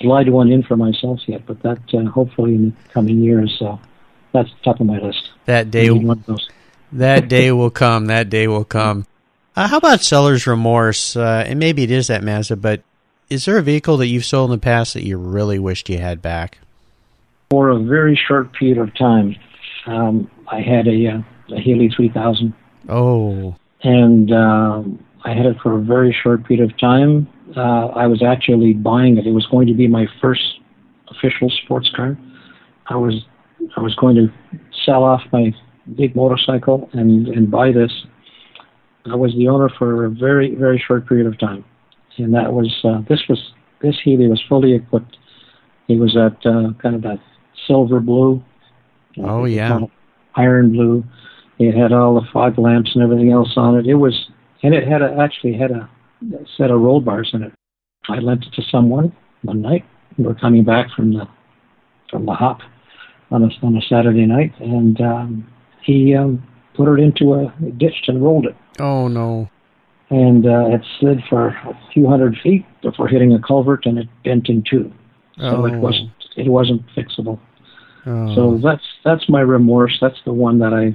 slide 0.00 0.28
one 0.28 0.50
in 0.50 0.62
for 0.62 0.76
myself 0.76 1.20
yet, 1.26 1.46
but 1.46 1.62
that 1.62 1.80
uh, 1.94 2.04
hopefully 2.04 2.54
in 2.54 2.70
the 2.70 2.92
coming 2.92 3.22
years, 3.22 3.60
uh, 3.60 3.76
that's 4.32 4.50
top 4.64 4.80
of 4.80 4.86
my 4.86 4.98
list. 4.98 5.30
That 5.46 5.70
day, 5.70 5.88
that 6.92 7.28
day 7.28 7.52
will 7.52 7.70
come. 7.70 8.06
That 8.06 8.30
day 8.30 8.48
will 8.48 8.64
come. 8.64 9.06
Uh, 9.54 9.68
how 9.68 9.76
about 9.76 10.00
seller's 10.00 10.46
remorse? 10.46 11.16
Uh, 11.16 11.44
and 11.46 11.58
maybe 11.58 11.82
it 11.82 11.90
is 11.90 12.06
that 12.06 12.22
Mazda, 12.22 12.56
but 12.56 12.82
is 13.28 13.44
there 13.44 13.58
a 13.58 13.62
vehicle 13.62 13.98
that 13.98 14.06
you've 14.06 14.24
sold 14.24 14.50
in 14.50 14.56
the 14.56 14.62
past 14.62 14.94
that 14.94 15.04
you 15.04 15.18
really 15.18 15.58
wished 15.58 15.88
you 15.90 15.98
had 15.98 16.22
back? 16.22 16.58
for 17.52 17.68
a 17.68 17.78
very 17.78 18.18
short 18.26 18.50
period 18.54 18.78
of 18.78 18.96
time. 18.96 19.36
Um, 19.84 20.30
I 20.48 20.62
had 20.62 20.88
a, 20.88 21.06
uh, 21.06 21.54
a 21.54 21.60
Healey 21.60 21.90
3000. 21.94 22.54
Oh. 22.88 23.54
And 23.82 24.32
um, 24.32 25.04
I 25.24 25.34
had 25.34 25.46
it 25.46 25.56
for 25.62 25.78
a 25.78 25.80
very 25.80 26.16
short 26.22 26.46
period 26.46 26.70
of 26.70 26.78
time. 26.78 27.28
Uh, 27.56 27.86
I 27.88 28.06
was 28.06 28.22
actually 28.22 28.72
buying 28.74 29.18
it. 29.18 29.26
It 29.26 29.32
was 29.32 29.46
going 29.46 29.66
to 29.66 29.74
be 29.74 29.88
my 29.88 30.06
first 30.20 30.60
official 31.08 31.50
sports 31.50 31.90
car. 31.94 32.16
I 32.88 32.96
was 32.96 33.24
I 33.76 33.80
was 33.80 33.94
going 33.94 34.16
to 34.16 34.28
sell 34.84 35.04
off 35.04 35.20
my 35.32 35.54
big 35.96 36.16
motorcycle 36.16 36.88
and 36.92 37.28
and 37.28 37.50
buy 37.50 37.72
this. 37.72 37.92
I 39.10 39.16
was 39.16 39.32
the 39.36 39.48
owner 39.48 39.68
for 39.68 40.04
a 40.04 40.10
very 40.10 40.54
very 40.54 40.82
short 40.84 41.08
period 41.08 41.26
of 41.26 41.38
time, 41.38 41.64
and 42.18 42.34
that 42.34 42.52
was 42.52 42.72
uh, 42.84 43.02
this 43.08 43.22
was 43.28 43.52
this 43.82 43.96
Healey 44.02 44.28
was 44.28 44.42
fully 44.48 44.74
equipped. 44.74 45.16
He 45.88 45.96
was 45.96 46.16
at 46.16 46.46
uh, 46.46 46.72
kind 46.80 46.94
of 46.94 47.02
that 47.02 47.18
silver 47.66 48.00
blue. 48.00 48.42
Oh 49.18 49.44
yeah, 49.44 49.80
iron 50.36 50.72
blue. 50.72 51.04
It 51.68 51.76
had 51.76 51.92
all 51.92 52.14
the 52.14 52.26
fog 52.32 52.58
lamps 52.58 52.90
and 52.94 53.02
everything 53.02 53.32
else 53.32 53.52
on 53.56 53.78
it. 53.78 53.86
It 53.86 53.94
was, 53.94 54.28
and 54.62 54.74
it 54.74 54.86
had 54.86 55.02
a, 55.02 55.16
actually 55.18 55.54
had 55.54 55.70
a 55.70 55.88
set 56.56 56.70
of 56.70 56.80
roll 56.80 57.00
bars 57.00 57.30
in 57.32 57.42
it. 57.42 57.52
I 58.08 58.18
lent 58.18 58.44
it 58.44 58.52
to 58.54 58.62
someone 58.70 59.14
one 59.42 59.62
night. 59.62 59.84
We 60.18 60.24
were 60.24 60.34
coming 60.34 60.64
back 60.64 60.88
from 60.94 61.14
the 61.14 61.28
from 62.10 62.26
the 62.26 62.32
hop 62.32 62.60
on 63.30 63.42
a 63.42 63.66
on 63.66 63.76
a 63.76 63.82
Saturday 63.82 64.26
night, 64.26 64.52
and 64.60 65.00
um, 65.00 65.52
he 65.82 66.14
um, 66.14 66.42
put 66.74 66.92
it 66.92 67.02
into 67.02 67.34
a 67.34 67.52
ditch 67.76 68.04
and 68.08 68.22
rolled 68.22 68.46
it. 68.46 68.56
Oh 68.78 69.08
no! 69.08 69.48
And 70.10 70.46
uh, 70.46 70.74
it 70.74 70.82
slid 70.98 71.22
for 71.28 71.48
a 71.48 71.78
few 71.92 72.08
hundred 72.08 72.36
feet 72.42 72.66
before 72.82 73.08
hitting 73.08 73.32
a 73.32 73.40
culvert, 73.40 73.86
and 73.86 73.98
it 73.98 74.08
bent 74.24 74.48
in 74.48 74.62
two. 74.68 74.92
So 75.38 75.62
oh. 75.62 75.64
it 75.64 75.78
wasn't 75.78 76.10
it 76.36 76.48
wasn't 76.48 76.82
fixable. 76.96 77.40
Oh. 78.04 78.34
So 78.34 78.58
that's 78.62 78.84
that's 79.04 79.28
my 79.28 79.40
remorse. 79.40 79.96
That's 80.00 80.20
the 80.24 80.32
one 80.32 80.58
that 80.58 80.74
I 80.74 80.94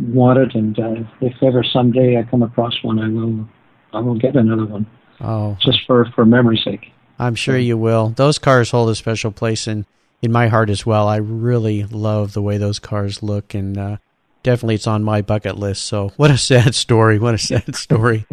wanted, 0.00 0.54
and 0.54 0.78
uh, 0.78 0.94
if 1.20 1.34
ever 1.42 1.64
someday 1.64 2.18
I 2.18 2.22
come 2.24 2.42
across 2.42 2.74
one, 2.82 2.98
I 2.98 3.08
will 3.08 3.48
I 3.92 4.00
will 4.00 4.18
get 4.18 4.36
another 4.36 4.66
one. 4.66 4.86
Oh, 5.20 5.56
just 5.60 5.80
for 5.86 6.06
for 6.14 6.24
memory's 6.24 6.64
sake. 6.64 6.92
I'm 7.18 7.34
sure 7.34 7.58
you 7.58 7.76
will. 7.76 8.10
Those 8.10 8.38
cars 8.38 8.70
hold 8.70 8.90
a 8.90 8.94
special 8.94 9.32
place 9.32 9.66
in 9.66 9.86
in 10.22 10.32
my 10.32 10.48
heart 10.48 10.70
as 10.70 10.86
well. 10.86 11.08
I 11.08 11.16
really 11.16 11.84
love 11.84 12.32
the 12.32 12.42
way 12.42 12.58
those 12.58 12.78
cars 12.78 13.22
look, 13.22 13.54
and 13.54 13.76
uh, 13.76 13.96
definitely 14.42 14.76
it's 14.76 14.86
on 14.86 15.02
my 15.04 15.22
bucket 15.22 15.56
list. 15.56 15.82
So 15.82 16.12
what 16.16 16.30
a 16.30 16.38
sad 16.38 16.74
story! 16.74 17.18
What 17.18 17.34
a 17.34 17.38
sad 17.38 17.74
story. 17.76 18.26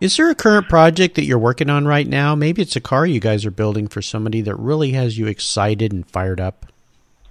Is 0.00 0.16
there 0.16 0.30
a 0.30 0.34
current 0.34 0.68
project 0.68 1.16
that 1.16 1.24
you're 1.24 1.38
working 1.38 1.68
on 1.68 1.86
right 1.86 2.06
now? 2.06 2.34
Maybe 2.34 2.62
it's 2.62 2.76
a 2.76 2.80
car 2.80 3.04
you 3.04 3.20
guys 3.20 3.44
are 3.44 3.50
building 3.50 3.86
for 3.86 4.00
somebody 4.00 4.40
that 4.42 4.56
really 4.56 4.92
has 4.92 5.18
you 5.18 5.26
excited 5.26 5.92
and 5.92 6.08
fired 6.10 6.40
up. 6.40 6.69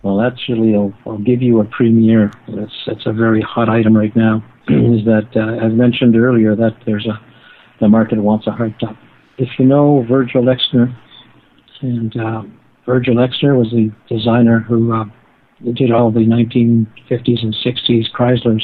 Well, 0.04 0.22
actually, 0.22 0.76
I'll, 0.76 0.94
I'll 1.06 1.18
give 1.18 1.42
you 1.42 1.60
a 1.60 1.66
premiere. 1.66 2.32
It's, 2.48 2.74
it's 2.88 3.06
a 3.06 3.12
very 3.12 3.42
hot 3.42 3.70
item 3.70 3.96
right 3.96 4.16
now. 4.16 4.44
is 4.70 5.04
that, 5.06 5.28
uh, 5.36 5.66
as 5.66 5.74
mentioned 5.74 6.16
earlier, 6.16 6.56
that 6.56 6.78
there's 6.86 7.06
a 7.06 7.20
the 7.80 7.88
market 7.88 8.20
wants 8.20 8.46
a 8.46 8.52
hardtop. 8.52 8.98
If 9.38 9.48
you 9.58 9.66
know 9.66 10.06
Virgil 10.08 10.44
Exner, 10.44 10.96
and 11.82 12.16
uh, 12.18 12.44
Virgil 12.86 13.16
Exner 13.16 13.58
was 13.58 13.72
the 13.72 13.92
designer 14.14 14.60
who 14.60 14.94
uh, 14.94 15.06
did 15.74 15.92
all 15.92 16.12
the 16.12 16.20
1950s 16.20 17.44
and 17.44 17.56
60s 17.56 18.12
Chryslers 18.12 18.64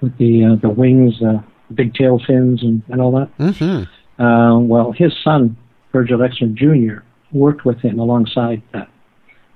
with 0.00 0.16
the 0.18 0.44
uh, 0.44 0.56
the 0.60 0.70
wings, 0.70 1.14
uh, 1.22 1.42
big 1.74 1.94
tail 1.94 2.20
fins, 2.26 2.62
and, 2.62 2.82
and 2.88 3.00
all 3.00 3.12
that. 3.12 3.36
Mm-hmm. 3.38 4.22
Uh, 4.22 4.58
well, 4.60 4.92
his 4.92 5.12
son, 5.22 5.56
Virgil 5.92 6.18
Exner 6.18 6.54
Jr., 6.54 7.04
worked 7.32 7.64
with 7.64 7.80
him 7.80 7.98
alongside 7.98 8.62
that. 8.72 8.88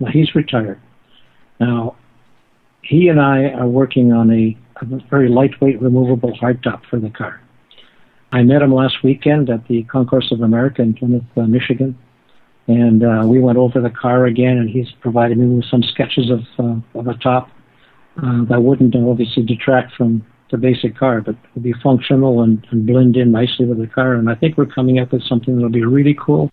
Now 0.01 0.11
he's 0.11 0.35
retired. 0.35 0.81
Now, 1.61 1.97
he 2.83 3.09
and 3.09 3.21
I 3.21 3.51
are 3.51 3.67
working 3.67 4.13
on 4.13 4.31
a, 4.31 4.57
a 4.81 4.87
very 5.11 5.29
lightweight, 5.29 5.81
removable 5.83 6.33
hardtop 6.41 6.83
for 6.89 6.99
the 6.99 7.11
car. 7.11 7.41
I 8.33 8.43
met 8.43 8.63
him 8.63 8.73
last 8.73 9.03
weekend 9.03 9.51
at 9.51 9.67
the 9.69 9.83
Concours 9.85 10.31
of 10.33 10.43
America 10.43 10.83
in 10.83 10.95
Plymouth, 10.95 11.25
uh, 11.37 11.43
Michigan, 11.43 11.99
and 12.67 13.03
uh, 13.03 13.23
we 13.27 13.41
went 13.41 13.57
over 13.57 13.81
the 13.81 13.91
car 13.91 14.27
again, 14.27 14.59
and 14.59 14.69
he's 14.69 14.91
provided 15.01 15.39
me 15.39 15.47
with 15.47 15.65
some 15.65 15.83
sketches 15.83 16.31
of 16.31 16.41
uh, 16.59 16.99
of 16.99 17.07
a 17.07 17.15
top 17.15 17.49
uh, 18.23 18.45
that 18.45 18.63
wouldn't 18.63 18.95
obviously 18.95 19.43
detract 19.43 19.95
from 19.95 20.25
the 20.51 20.59
basic 20.59 20.97
car, 20.97 21.21
but 21.21 21.37
will 21.55 21.63
be 21.63 21.75
functional 21.83 22.43
and, 22.43 22.67
and 22.71 22.87
blend 22.87 23.17
in 23.17 23.33
nicely 23.33 23.67
with 23.67 23.79
the 23.79 23.87
car. 23.87 24.15
And 24.15 24.31
I 24.31 24.35
think 24.35 24.57
we're 24.57 24.67
coming 24.67 24.99
up 24.99 25.13
with 25.13 25.23
something 25.23 25.55
that'll 25.55 25.71
be 25.71 25.85
really 25.85 26.17
cool 26.19 26.51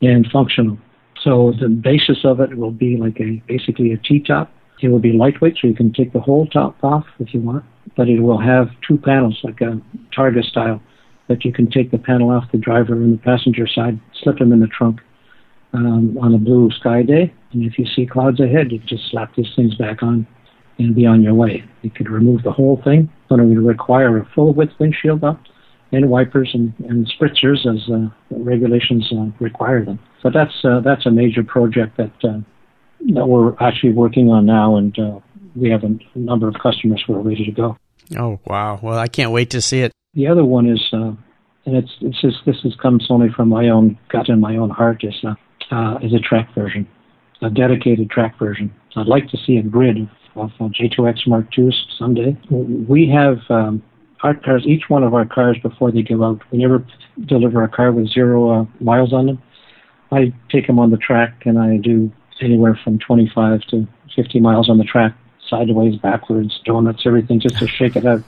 and 0.00 0.26
functional. 0.32 0.78
So 1.24 1.54
the 1.58 1.68
basis 1.68 2.18
of 2.24 2.40
it 2.40 2.56
will 2.56 2.70
be 2.70 2.98
like 2.98 3.18
a 3.18 3.42
basically 3.48 3.92
a 3.92 3.96
T-top. 3.96 4.52
It 4.82 4.88
will 4.88 4.98
be 4.98 5.12
lightweight, 5.12 5.56
so 5.60 5.66
you 5.66 5.74
can 5.74 5.92
take 5.92 6.12
the 6.12 6.20
whole 6.20 6.46
top 6.46 6.76
off 6.84 7.06
if 7.18 7.32
you 7.32 7.40
want, 7.40 7.64
but 7.96 8.08
it 8.08 8.20
will 8.20 8.40
have 8.40 8.68
two 8.86 8.98
panels, 8.98 9.40
like 9.42 9.62
a 9.62 9.80
Targa 10.14 10.44
style, 10.44 10.82
that 11.28 11.44
you 11.44 11.52
can 11.52 11.70
take 11.70 11.90
the 11.90 11.98
panel 11.98 12.30
off 12.30 12.44
the 12.52 12.58
driver 12.58 12.92
and 12.92 13.14
the 13.14 13.22
passenger 13.22 13.66
side, 13.66 13.98
slip 14.22 14.38
them 14.38 14.52
in 14.52 14.60
the 14.60 14.66
trunk 14.66 15.00
um, 15.72 16.18
on 16.20 16.34
a 16.34 16.38
blue 16.38 16.70
sky 16.70 17.02
day. 17.02 17.32
And 17.52 17.64
if 17.64 17.78
you 17.78 17.86
see 17.86 18.04
clouds 18.04 18.40
ahead, 18.40 18.72
you 18.72 18.78
just 18.80 19.10
slap 19.10 19.34
these 19.34 19.54
things 19.56 19.74
back 19.76 20.02
on 20.02 20.26
and 20.78 20.94
be 20.94 21.06
on 21.06 21.22
your 21.22 21.34
way. 21.34 21.64
You 21.80 21.90
could 21.90 22.10
remove 22.10 22.42
the 22.42 22.52
whole 22.52 22.82
thing, 22.84 23.10
but 23.30 23.38
it 23.38 23.44
would 23.44 23.64
require 23.64 24.18
a 24.18 24.28
full 24.34 24.52
width 24.52 24.72
windshield 24.78 25.24
up 25.24 25.40
and 25.92 26.10
wipers 26.10 26.50
and, 26.52 26.74
and 26.88 27.10
spritzers 27.10 27.64
as 27.64 27.88
uh, 27.88 28.10
regulations 28.30 29.10
uh, 29.12 29.30
require 29.40 29.84
them. 29.84 29.98
But 30.24 30.32
that's 30.32 30.64
uh, 30.64 30.80
that's 30.80 31.04
a 31.04 31.10
major 31.10 31.44
project 31.44 31.98
that 31.98 32.12
uh, 32.24 32.40
that 33.12 33.26
we're 33.26 33.54
actually 33.60 33.92
working 33.92 34.30
on 34.30 34.46
now, 34.46 34.76
and 34.76 34.98
uh, 34.98 35.20
we 35.54 35.68
have 35.68 35.84
a 35.84 35.98
number 36.18 36.48
of 36.48 36.54
customers 36.54 37.04
who 37.06 37.14
are 37.14 37.20
ready 37.20 37.44
to 37.44 37.52
go. 37.52 37.76
Oh 38.18 38.40
wow! 38.46 38.80
Well, 38.82 38.98
I 38.98 39.06
can't 39.06 39.32
wait 39.32 39.50
to 39.50 39.60
see 39.60 39.80
it. 39.80 39.92
The 40.14 40.26
other 40.26 40.42
one 40.42 40.66
is, 40.66 40.82
uh, 40.94 41.12
and 41.66 41.76
it's 41.76 41.92
it's 42.00 42.18
just 42.22 42.38
this 42.46 42.56
has 42.62 42.74
comes 42.76 43.06
only 43.10 43.28
from 43.36 43.50
my 43.50 43.68
own 43.68 43.98
gut 44.08 44.30
and 44.30 44.40
my 44.40 44.56
own 44.56 44.70
heart 44.70 45.04
is 45.04 45.14
uh, 45.24 45.98
is 46.02 46.14
a 46.14 46.20
track 46.20 46.54
version, 46.54 46.88
a 47.42 47.50
dedicated 47.50 48.08
track 48.08 48.38
version. 48.38 48.74
I'd 48.96 49.06
like 49.06 49.28
to 49.28 49.36
see 49.46 49.58
a 49.58 49.62
grid 49.62 49.98
of 49.98 50.08
of 50.36 50.50
uh, 50.58 50.68
J2X 50.68 51.26
Mark 51.26 51.46
IIs 51.56 51.74
someday. 51.98 52.34
We 52.50 53.10
have 53.10 53.38
um, 53.50 53.82
our 54.22 54.34
cars, 54.34 54.64
each 54.66 54.84
one 54.88 55.04
of 55.04 55.12
our 55.12 55.26
cars 55.26 55.58
before 55.62 55.92
they 55.92 56.02
go 56.02 56.24
out, 56.24 56.40
we 56.50 56.58
never 56.58 56.82
deliver 57.26 57.62
a 57.62 57.68
car 57.68 57.92
with 57.92 58.08
zero 58.08 58.62
uh, 58.62 58.64
miles 58.80 59.12
on 59.12 59.26
them. 59.26 59.42
I 60.14 60.32
take 60.50 60.66
them 60.66 60.78
on 60.78 60.90
the 60.90 60.96
track 60.96 61.42
and 61.44 61.58
I 61.58 61.76
do 61.78 62.12
anywhere 62.40 62.78
from 62.82 62.98
25 62.98 63.62
to 63.70 63.86
50 64.14 64.40
miles 64.40 64.68
on 64.68 64.78
the 64.78 64.84
track, 64.84 65.14
sideways, 65.48 65.96
backwards, 65.96 66.60
donuts, 66.64 67.02
everything, 67.06 67.40
just 67.40 67.58
to 67.58 67.66
shake 67.66 67.96
it 67.96 68.06
out. 68.06 68.22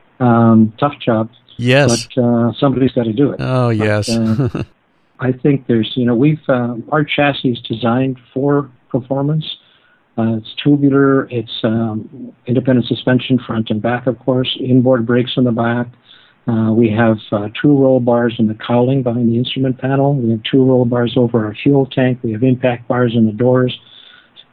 um, 0.20 0.72
tough 0.78 0.98
job. 1.00 1.30
Yes. 1.56 2.06
But 2.06 2.22
uh, 2.22 2.52
somebody's 2.58 2.92
got 2.92 3.04
to 3.04 3.12
do 3.12 3.32
it. 3.32 3.40
Oh, 3.40 3.68
but, 3.68 3.76
yes. 3.76 4.08
uh, 4.08 4.64
I 5.20 5.32
think 5.32 5.66
there's, 5.66 5.92
you 5.94 6.04
know, 6.04 6.14
we've, 6.14 6.42
uh, 6.48 6.76
our 6.90 7.04
chassis 7.04 7.52
is 7.52 7.60
designed 7.60 8.18
for 8.34 8.70
performance. 8.88 9.56
Uh, 10.18 10.36
it's 10.36 10.54
tubular. 10.62 11.28
It's 11.30 11.60
um, 11.62 12.34
independent 12.46 12.86
suspension 12.86 13.38
front 13.38 13.70
and 13.70 13.80
back, 13.80 14.06
of 14.06 14.18
course. 14.18 14.58
Inboard 14.60 15.06
brakes 15.06 15.32
in 15.36 15.44
the 15.44 15.52
back. 15.52 15.86
Uh, 16.48 16.72
we 16.72 16.90
have 16.90 17.18
uh, 17.30 17.48
two 17.60 17.76
roll 17.76 18.00
bars 18.00 18.34
in 18.38 18.48
the 18.48 18.54
cowling 18.54 19.02
behind 19.02 19.28
the 19.32 19.38
instrument 19.38 19.78
panel. 19.78 20.14
We 20.16 20.30
have 20.32 20.42
two 20.42 20.64
roll 20.64 20.84
bars 20.84 21.14
over 21.16 21.46
our 21.46 21.54
fuel 21.54 21.86
tank. 21.86 22.18
We 22.22 22.32
have 22.32 22.42
impact 22.42 22.88
bars 22.88 23.12
in 23.14 23.26
the 23.26 23.32
doors. 23.32 23.78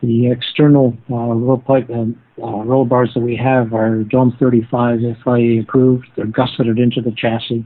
The 0.02 0.32
external 0.32 0.96
uh, 1.10 1.16
roll, 1.16 1.58
pipe, 1.58 1.90
uh, 1.90 2.06
uh, 2.42 2.64
roll 2.64 2.86
bars 2.86 3.12
that 3.16 3.22
we 3.22 3.36
have 3.36 3.74
are 3.74 4.04
Dome 4.04 4.38
35 4.40 5.00
FIA 5.24 5.62
approved. 5.62 6.06
They're 6.16 6.28
gusseted 6.28 6.78
into 6.78 7.02
the 7.02 7.12
chassis. 7.12 7.66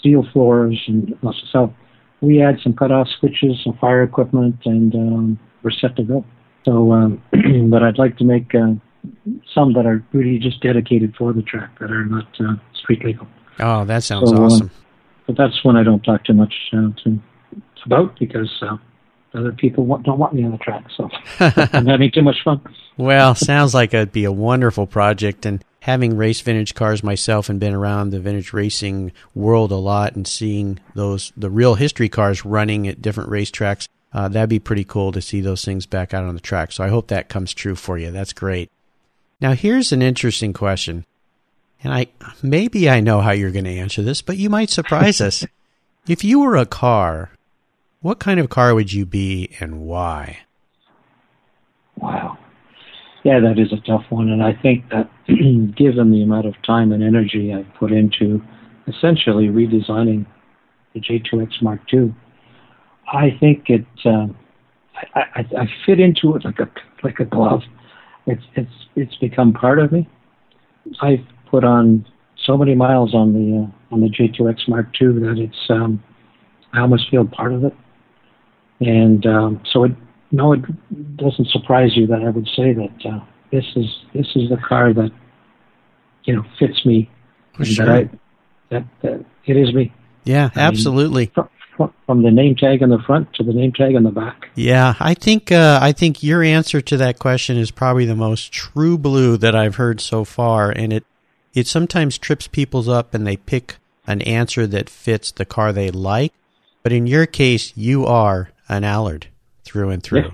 Steel 0.00 0.26
floors 0.32 0.82
and 0.88 1.14
so 1.52 1.72
we 2.20 2.42
add 2.42 2.56
some 2.62 2.74
cutoff 2.74 3.06
switches, 3.20 3.62
some 3.62 3.78
fire 3.80 4.02
equipment, 4.02 4.56
and 4.64 4.94
um, 4.94 5.40
we're 5.62 5.70
set 5.70 5.94
to 5.96 6.02
go. 6.02 6.24
So, 6.64 6.90
um, 6.90 7.22
but 7.70 7.82
I'd 7.82 7.98
like 7.98 8.16
to 8.18 8.24
make 8.24 8.52
some 8.52 9.72
that 9.74 9.86
are 9.86 10.04
really 10.12 10.38
just 10.38 10.60
dedicated 10.60 11.14
for 11.16 11.32
the 11.32 11.42
track 11.42 11.78
that 11.78 11.90
are 11.90 12.04
not 12.04 12.26
street 12.74 13.04
legal. 13.04 13.28
Oh, 13.60 13.84
that 13.84 14.02
sounds 14.02 14.30
So, 14.30 14.36
uh, 14.36 14.40
awesome. 14.40 14.70
But 15.26 15.36
that's 15.36 15.64
one 15.64 15.76
I 15.76 15.82
don't 15.82 16.02
talk 16.02 16.24
too 16.24 16.34
much 16.34 16.54
uh, 16.72 16.90
to 17.04 17.20
about 17.86 18.18
because 18.18 18.50
uh, 18.62 18.76
other 19.34 19.52
people 19.52 19.84
want, 19.84 20.04
don't 20.04 20.18
want 20.18 20.32
me 20.32 20.44
on 20.44 20.52
the 20.52 20.58
track. 20.58 20.84
So 20.96 21.08
I'm 21.72 21.86
having 21.86 22.10
too 22.10 22.22
much 22.22 22.36
fun. 22.44 22.60
Well, 22.96 23.34
sounds 23.34 23.74
like 23.74 23.92
it'd 23.94 24.12
be 24.12 24.24
a 24.24 24.32
wonderful 24.32 24.86
project. 24.86 25.44
And 25.46 25.64
having 25.80 26.16
raced 26.16 26.44
vintage 26.44 26.74
cars 26.74 27.02
myself 27.02 27.48
and 27.48 27.60
been 27.60 27.74
around 27.74 28.10
the 28.10 28.20
vintage 28.20 28.52
racing 28.52 29.12
world 29.34 29.72
a 29.72 29.76
lot 29.76 30.14
and 30.14 30.26
seeing 30.26 30.80
those 30.94 31.32
the 31.36 31.50
real 31.50 31.74
history 31.74 32.08
cars 32.08 32.44
running 32.44 32.86
at 32.88 33.02
different 33.02 33.30
racetracks, 33.30 33.88
uh, 34.12 34.28
that'd 34.28 34.48
be 34.48 34.60
pretty 34.60 34.84
cool 34.84 35.12
to 35.12 35.20
see 35.20 35.40
those 35.40 35.64
things 35.64 35.86
back 35.86 36.14
out 36.14 36.24
on 36.24 36.34
the 36.34 36.40
track. 36.40 36.72
So 36.72 36.84
I 36.84 36.88
hope 36.88 37.08
that 37.08 37.28
comes 37.28 37.52
true 37.52 37.74
for 37.74 37.98
you. 37.98 38.10
That's 38.10 38.32
great. 38.32 38.70
Now 39.40 39.52
here's 39.52 39.92
an 39.92 40.00
interesting 40.00 40.52
question, 40.52 41.04
and 41.84 41.92
I 41.92 42.06
maybe 42.42 42.90
I 42.90 43.00
know 43.00 43.20
how 43.20 43.30
you're 43.30 43.52
going 43.52 43.66
to 43.66 43.78
answer 43.78 44.02
this, 44.02 44.22
but 44.22 44.38
you 44.38 44.50
might 44.50 44.70
surprise 44.70 45.20
us. 45.20 45.46
If 46.06 46.22
you 46.22 46.40
were 46.40 46.54
a 46.54 46.66
car, 46.66 47.30
what 48.02 48.18
kind 48.18 48.38
of 48.38 48.50
car 48.50 48.74
would 48.74 48.92
you 48.92 49.06
be 49.06 49.56
and 49.58 49.80
why? 49.80 50.40
Wow. 51.96 52.36
Yeah, 53.22 53.40
that 53.40 53.58
is 53.58 53.72
a 53.72 53.80
tough 53.86 54.04
one. 54.10 54.28
And 54.28 54.42
I 54.42 54.52
think 54.52 54.90
that 54.90 55.08
given 55.26 56.10
the 56.10 56.22
amount 56.22 56.44
of 56.44 56.54
time 56.62 56.92
and 56.92 57.02
energy 57.02 57.54
I've 57.54 57.72
put 57.78 57.90
into 57.90 58.42
essentially 58.86 59.46
redesigning 59.46 60.26
the 60.92 61.00
J2X 61.00 61.62
Mark 61.62 61.80
II, 61.90 62.14
I 63.10 63.34
think 63.40 63.70
it, 63.70 63.86
um, 64.04 64.36
I, 65.14 65.20
I, 65.36 65.46
I 65.60 65.66
fit 65.86 66.00
into 66.00 66.36
it 66.36 66.44
like 66.44 66.58
a, 66.58 66.70
like 67.02 67.18
a 67.20 67.24
glove. 67.24 67.62
It's, 68.26 68.44
it's, 68.56 68.72
it's 68.94 69.16
become 69.16 69.54
part 69.54 69.78
of 69.78 69.90
me. 69.90 70.06
I've 71.00 71.24
put 71.54 71.62
on 71.62 72.04
so 72.44 72.56
many 72.56 72.74
miles 72.74 73.14
on 73.14 73.32
the, 73.32 73.62
uh, 73.62 73.94
on 73.94 74.00
the 74.00 74.08
J2X 74.08 74.68
Mark 74.68 74.86
II 75.00 75.20
that 75.20 75.38
it's, 75.38 75.70
um, 75.70 76.02
I 76.72 76.80
almost 76.80 77.08
feel 77.10 77.24
part 77.24 77.52
of 77.52 77.62
it. 77.62 77.74
And 78.80 79.24
um, 79.24 79.60
so 79.72 79.84
it, 79.84 79.92
no, 80.32 80.52
it 80.52 81.16
doesn't 81.16 81.48
surprise 81.48 81.90
you 81.94 82.08
that 82.08 82.22
I 82.22 82.30
would 82.30 82.48
say 82.56 82.72
that 82.72 83.06
uh, 83.08 83.20
this 83.52 83.64
is 83.76 83.86
this 84.12 84.26
is 84.34 84.50
the 84.50 84.56
car 84.56 84.92
that 84.92 85.12
you 86.24 86.34
know 86.34 86.42
fits 86.58 86.84
me, 86.84 87.08
Sure. 87.62 87.86
that 87.86 87.94
I 87.94 88.10
that, 88.70 88.84
that 89.02 89.24
it 89.46 89.56
is 89.56 89.72
me. 89.72 89.92
Yeah, 90.24 90.50
I 90.56 90.60
absolutely. 90.60 91.30
From, 91.76 91.92
from 92.06 92.22
the 92.22 92.30
name 92.30 92.56
tag 92.56 92.82
on 92.82 92.88
the 92.88 92.98
front 93.06 93.32
to 93.34 93.44
the 93.44 93.52
name 93.52 93.72
tag 93.72 93.94
on 93.94 94.02
the 94.02 94.10
back. 94.10 94.46
Yeah, 94.56 94.94
I 94.98 95.14
think 95.14 95.52
uh, 95.52 95.78
I 95.80 95.92
think 95.92 96.24
your 96.24 96.42
answer 96.42 96.80
to 96.80 96.96
that 96.96 97.20
question 97.20 97.56
is 97.56 97.70
probably 97.70 98.06
the 98.06 98.16
most 98.16 98.52
true 98.52 98.98
blue 98.98 99.36
that 99.36 99.54
I've 99.54 99.76
heard 99.76 100.00
so 100.00 100.24
far, 100.24 100.70
and 100.70 100.92
it 100.92 101.04
it 101.54 101.66
sometimes 101.66 102.18
trips 102.18 102.48
people's 102.48 102.88
up, 102.88 103.14
and 103.14 103.26
they 103.26 103.36
pick 103.36 103.76
an 104.06 104.20
answer 104.22 104.66
that 104.66 104.90
fits 104.90 105.30
the 105.30 105.44
car 105.44 105.72
they 105.72 105.90
like. 105.90 106.32
But 106.82 106.92
in 106.92 107.06
your 107.06 107.26
case, 107.26 107.72
you 107.76 108.04
are 108.04 108.50
an 108.68 108.84
Allard 108.84 109.28
through 109.64 109.90
and 109.90 110.02
through. 110.02 110.30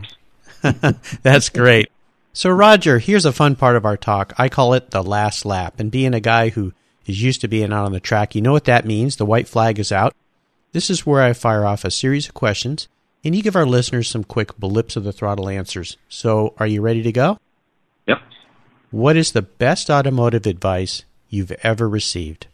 That's 1.22 1.48
great. 1.48 1.90
So, 2.32 2.50
Roger, 2.50 2.98
here's 2.98 3.24
a 3.24 3.32
fun 3.32 3.56
part 3.56 3.76
of 3.76 3.84
our 3.84 3.96
talk. 3.96 4.32
I 4.38 4.48
call 4.48 4.74
it 4.74 4.90
the 4.90 5.02
last 5.02 5.44
lap. 5.44 5.78
And 5.78 5.90
being 5.90 6.14
a 6.14 6.20
guy 6.20 6.48
who 6.48 6.72
is 7.06 7.22
used 7.22 7.40
to 7.42 7.48
being 7.48 7.72
out 7.72 7.86
on 7.86 7.92
the 7.92 8.00
track, 8.00 8.34
you 8.34 8.40
know 8.40 8.52
what 8.52 8.64
that 8.64 8.86
means. 8.86 9.16
The 9.16 9.26
white 9.26 9.48
flag 9.48 9.78
is 9.78 9.92
out. 9.92 10.14
This 10.72 10.90
is 10.90 11.04
where 11.04 11.22
I 11.22 11.32
fire 11.32 11.64
off 11.64 11.84
a 11.84 11.90
series 11.90 12.28
of 12.28 12.34
questions, 12.34 12.88
and 13.24 13.34
you 13.34 13.42
give 13.42 13.56
our 13.56 13.66
listeners 13.66 14.08
some 14.08 14.22
quick 14.22 14.56
blips 14.56 14.94
of 14.96 15.02
the 15.02 15.12
throttle 15.12 15.48
answers. 15.48 15.96
So, 16.08 16.54
are 16.58 16.66
you 16.66 16.80
ready 16.80 17.02
to 17.02 17.12
go? 17.12 17.38
Yep. 18.06 18.18
What 18.92 19.16
is 19.16 19.32
the 19.32 19.42
best 19.42 19.90
automotive 19.90 20.46
advice 20.46 21.04
you've 21.30 21.52
ever 21.62 21.88
received? 21.88 22.46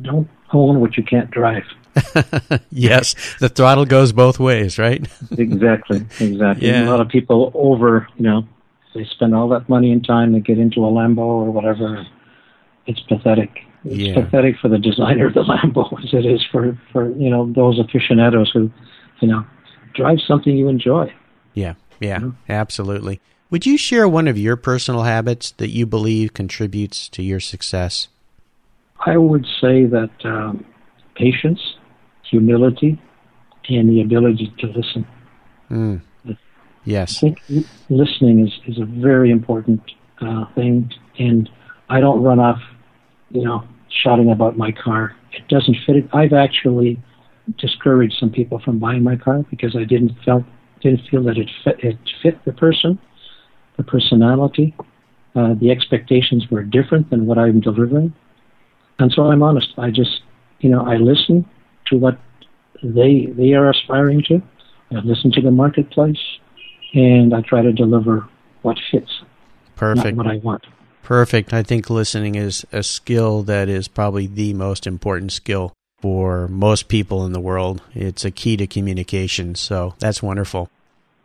Don't 0.00 0.28
own 0.52 0.80
what 0.80 0.96
you 0.96 1.02
can't 1.02 1.30
drive. 1.30 1.64
yes, 2.70 3.14
the 3.40 3.48
throttle 3.48 3.84
goes 3.86 4.12
both 4.12 4.38
ways, 4.38 4.78
right? 4.78 5.06
exactly, 5.38 5.98
exactly. 6.20 6.68
Yeah. 6.68 6.88
A 6.88 6.90
lot 6.90 7.00
of 7.00 7.08
people 7.08 7.50
over, 7.54 8.06
you 8.16 8.22
know, 8.22 8.46
they 8.94 9.04
spend 9.04 9.34
all 9.34 9.48
that 9.48 9.68
money 9.68 9.92
and 9.92 10.06
time 10.06 10.32
to 10.34 10.40
get 10.40 10.58
into 10.58 10.84
a 10.84 10.88
Lambo 10.90 11.18
or 11.18 11.50
whatever. 11.50 12.06
It's 12.86 13.00
pathetic. 13.00 13.50
It's 13.84 13.96
Yeah. 13.96 14.14
pathetic 14.14 14.58
for 14.58 14.68
the 14.68 14.78
designer 14.78 15.26
of 15.26 15.34
the 15.34 15.42
Lambo 15.44 15.92
as 16.04 16.12
it 16.12 16.26
is 16.26 16.44
for, 16.50 16.78
for 16.92 17.10
you 17.16 17.30
know 17.30 17.50
those 17.52 17.78
aficionados 17.78 18.50
who, 18.52 18.70
you 19.20 19.28
know, 19.28 19.44
drive 19.94 20.18
something 20.26 20.56
you 20.56 20.68
enjoy. 20.68 21.12
Yeah, 21.54 21.74
yeah, 22.00 22.20
absolutely. 22.48 23.20
Would 23.50 23.64
you 23.64 23.78
share 23.78 24.08
one 24.08 24.26
of 24.26 24.36
your 24.36 24.56
personal 24.56 25.04
habits 25.04 25.52
that 25.52 25.68
you 25.68 25.86
believe 25.86 26.32
contributes 26.32 27.08
to 27.10 27.22
your 27.22 27.40
success? 27.40 28.08
I 29.04 29.16
would 29.16 29.46
say 29.60 29.84
that 29.86 30.10
um, 30.24 30.64
patience, 31.14 31.60
humility, 32.28 33.00
and 33.68 33.88
the 33.88 34.00
ability 34.00 34.52
to 34.58 34.66
listen. 34.66 35.06
Mm. 35.70 36.02
Yes. 36.84 37.18
I 37.18 37.20
think 37.20 37.66
listening 37.88 38.46
is, 38.46 38.52
is 38.66 38.80
a 38.80 38.84
very 38.84 39.30
important 39.30 39.80
uh, 40.20 40.46
thing, 40.54 40.90
and 41.18 41.48
I 41.88 42.00
don't 42.00 42.22
run 42.22 42.38
off, 42.38 42.60
you 43.30 43.44
know, 43.44 43.64
shouting 44.02 44.30
about 44.30 44.56
my 44.56 44.72
car. 44.72 45.14
It 45.32 45.46
doesn't 45.48 45.76
fit 45.84 45.96
it. 45.96 46.08
I've 46.12 46.32
actually 46.32 47.00
discouraged 47.58 48.14
some 48.18 48.30
people 48.30 48.60
from 48.60 48.78
buying 48.78 49.02
my 49.02 49.16
car 49.16 49.44
because 49.50 49.76
I 49.76 49.84
didn't 49.84 50.12
felt 50.24 50.44
didn't 50.80 51.00
feel 51.10 51.22
that 51.24 51.38
it 51.38 51.50
fit 51.64 51.82
it 51.82 51.98
fit 52.22 52.44
the 52.44 52.52
person, 52.52 52.98
the 53.76 53.82
personality, 53.82 54.74
uh, 55.34 55.54
the 55.54 55.70
expectations 55.70 56.46
were 56.50 56.62
different 56.62 57.10
than 57.10 57.26
what 57.26 57.38
I'm 57.38 57.60
delivering, 57.60 58.14
and 58.98 59.12
so 59.12 59.24
I'm 59.24 59.42
honest. 59.42 59.68
I 59.78 59.90
just, 59.90 60.22
you 60.60 60.70
know, 60.70 60.80
I 60.80 60.96
listen 60.96 61.44
to 61.86 61.96
what 61.96 62.18
they 62.82 63.26
they 63.26 63.52
are 63.54 63.70
aspiring 63.70 64.22
to. 64.28 64.42
I 64.92 65.00
listen 65.00 65.32
to 65.32 65.40
the 65.40 65.50
marketplace 65.50 66.20
and 66.94 67.34
I 67.34 67.40
try 67.42 67.62
to 67.62 67.72
deliver 67.72 68.28
what 68.62 68.78
fits. 68.90 69.22
Perfect. 69.74 70.16
what 70.16 70.26
I 70.26 70.36
want. 70.36 70.64
Perfect. 71.02 71.52
I 71.52 71.62
think 71.62 71.90
listening 71.90 72.34
is 72.34 72.64
a 72.72 72.82
skill 72.82 73.42
that 73.44 73.68
is 73.68 73.88
probably 73.88 74.26
the 74.26 74.54
most 74.54 74.86
important 74.86 75.32
skill 75.32 75.72
for 76.00 76.48
most 76.48 76.88
people 76.88 77.24
in 77.26 77.32
the 77.32 77.40
world. 77.40 77.82
It's 77.94 78.24
a 78.24 78.30
key 78.30 78.56
to 78.56 78.66
communication. 78.66 79.54
So 79.54 79.94
that's 79.98 80.22
wonderful. 80.22 80.70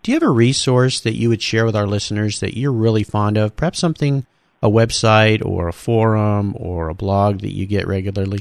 Do 0.04 0.12
you 0.12 0.16
have 0.16 0.28
a 0.28 0.32
resource 0.32 1.00
that 1.02 1.14
you 1.14 1.30
would 1.30 1.44
share 1.44 1.64
with 1.64 1.76
our 1.76 1.86
listeners 1.86 2.40
that 2.40 2.58
you're 2.58 2.72
really 2.72 3.04
fond 3.04 3.38
of? 3.38 3.56
Perhaps 3.56 3.78
something, 3.78 4.26
a 4.64 4.68
website 4.68 5.46
or 5.46 5.68
a 5.68 5.74
forum 5.74 6.56
or 6.58 6.90
a 6.90 6.96
blog 6.96 7.42
that 7.42 7.54
you 7.54 7.68
get 7.68 7.88
regularly? 7.88 8.40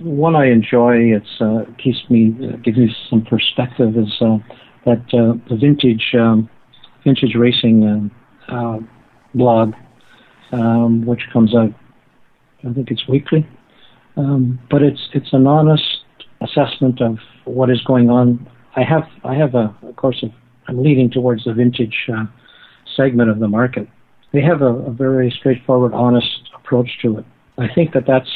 One 0.00 0.34
I 0.34 0.46
enjoy, 0.46 1.14
it's 1.14 1.40
uh, 1.40 1.66
keeps 1.82 1.98
me, 2.10 2.30
gives 2.64 2.78
me 2.78 2.96
some 3.08 3.24
perspective, 3.24 3.96
is 3.96 4.12
uh, 4.20 4.38
that 4.86 5.02
uh, 5.12 5.34
the 5.48 5.56
vintage 5.56 6.14
um, 6.18 6.50
vintage 7.04 7.36
racing 7.36 8.12
uh, 8.48 8.52
uh, 8.52 8.78
blog, 9.34 9.74
um, 10.50 11.06
which 11.06 11.22
comes 11.32 11.54
out, 11.54 11.72
I 12.68 12.72
think 12.72 12.90
it's 12.90 13.06
weekly, 13.06 13.46
um, 14.16 14.58
but 14.68 14.82
it's 14.82 15.08
it's 15.14 15.32
an 15.32 15.46
honest 15.46 16.02
assessment 16.40 17.00
of 17.00 17.18
what 17.44 17.70
is 17.70 17.82
going 17.82 18.10
on. 18.10 18.48
I 18.74 18.82
have 18.82 19.08
I 19.24 19.34
have 19.34 19.54
a, 19.54 19.74
of 19.82 19.96
course 19.96 20.22
of, 20.22 20.30
I'm 20.68 20.82
leaning 20.82 21.10
towards 21.10 21.44
the 21.44 21.54
vintage 21.54 22.08
uh, 22.14 22.26
segment 22.94 23.30
of 23.30 23.38
the 23.38 23.48
market. 23.48 23.88
They 24.32 24.42
have 24.42 24.60
a, 24.60 24.66
a 24.66 24.90
very 24.90 25.30
straightforward, 25.30 25.94
honest 25.94 26.50
approach 26.54 26.90
to 27.02 27.18
it. 27.18 27.24
I 27.56 27.66
think 27.74 27.92
that 27.94 28.06
that's 28.06 28.30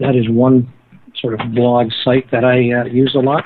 that 0.00 0.16
is 0.16 0.28
one 0.28 0.72
sort 1.16 1.40
of 1.40 1.54
blog 1.54 1.90
site 2.02 2.30
that 2.32 2.44
I 2.44 2.80
uh, 2.80 2.84
use 2.86 3.14
a 3.14 3.20
lot. 3.20 3.44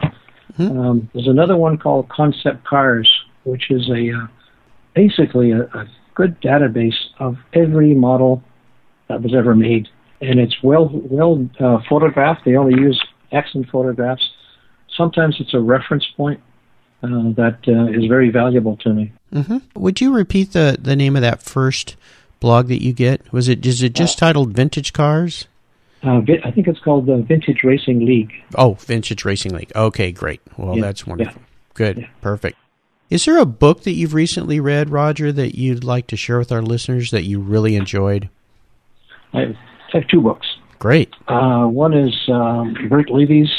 Mm-hmm. 0.56 0.78
Um, 0.78 1.10
there's 1.12 1.28
another 1.28 1.56
one 1.56 1.76
called 1.76 2.08
Concept 2.08 2.64
Cars, 2.64 3.08
which 3.44 3.70
is 3.70 3.88
a 3.90 4.12
uh, 4.16 4.26
basically 4.94 5.52
a, 5.52 5.62
a, 5.62 5.86
good 6.14 6.40
database 6.40 6.96
of 7.20 7.36
every 7.52 7.94
model 7.94 8.42
that 9.08 9.22
was 9.22 9.32
ever 9.36 9.54
made, 9.54 9.86
and 10.20 10.40
it's 10.40 10.56
well 10.64 10.90
well 10.92 11.46
uh, 11.60 11.78
photographed. 11.88 12.40
They 12.44 12.56
only 12.56 12.80
use 12.80 13.00
excellent 13.30 13.68
photographs. 13.70 14.28
Sometimes 14.96 15.36
it's 15.38 15.54
a 15.54 15.60
reference 15.60 16.04
point 16.16 16.40
uh, 17.02 17.30
that 17.36 17.58
uh, 17.68 17.86
is 17.86 18.06
very 18.06 18.30
valuable 18.30 18.76
to 18.78 18.92
me. 18.92 19.12
Mm-hmm. 19.32 19.58
Would 19.76 20.00
you 20.00 20.12
repeat 20.12 20.52
the 20.52 20.76
the 20.80 20.96
name 20.96 21.16
of 21.16 21.22
that 21.22 21.42
first 21.42 21.96
blog 22.40 22.68
that 22.68 22.82
you 22.82 22.92
get? 22.92 23.32
Was 23.32 23.48
it 23.48 23.64
is 23.64 23.82
it 23.82 23.94
just 23.94 24.22
uh, 24.22 24.26
titled 24.26 24.52
Vintage 24.52 24.92
Cars? 24.92 25.46
Uh, 26.02 26.20
I 26.44 26.52
think 26.52 26.68
it's 26.68 26.78
called 26.78 27.06
the 27.06 27.16
Vintage 27.16 27.64
Racing 27.64 28.06
League. 28.06 28.32
Oh, 28.54 28.74
Vintage 28.74 29.24
Racing 29.24 29.52
League. 29.52 29.72
Okay, 29.74 30.12
great. 30.12 30.40
Well, 30.56 30.76
yeah. 30.76 30.82
that's 30.82 31.06
wonderful. 31.06 31.40
Yeah. 31.40 31.48
Good. 31.74 31.98
Yeah. 31.98 32.08
Perfect. 32.20 32.56
Is 33.10 33.24
there 33.24 33.38
a 33.38 33.46
book 33.46 33.82
that 33.82 33.92
you've 33.92 34.14
recently 34.14 34.60
read, 34.60 34.90
Roger, 34.90 35.32
that 35.32 35.56
you'd 35.56 35.82
like 35.82 36.06
to 36.08 36.16
share 36.16 36.38
with 36.38 36.52
our 36.52 36.62
listeners 36.62 37.10
that 37.10 37.24
you 37.24 37.40
really 37.40 37.74
enjoyed? 37.74 38.28
I 39.32 39.56
have 39.92 40.06
two 40.08 40.20
books. 40.20 40.46
Great. 40.78 41.12
Uh, 41.26 41.66
one 41.66 41.94
is 41.94 42.14
um, 42.28 42.76
Bert 42.88 43.10
Levy's 43.10 43.50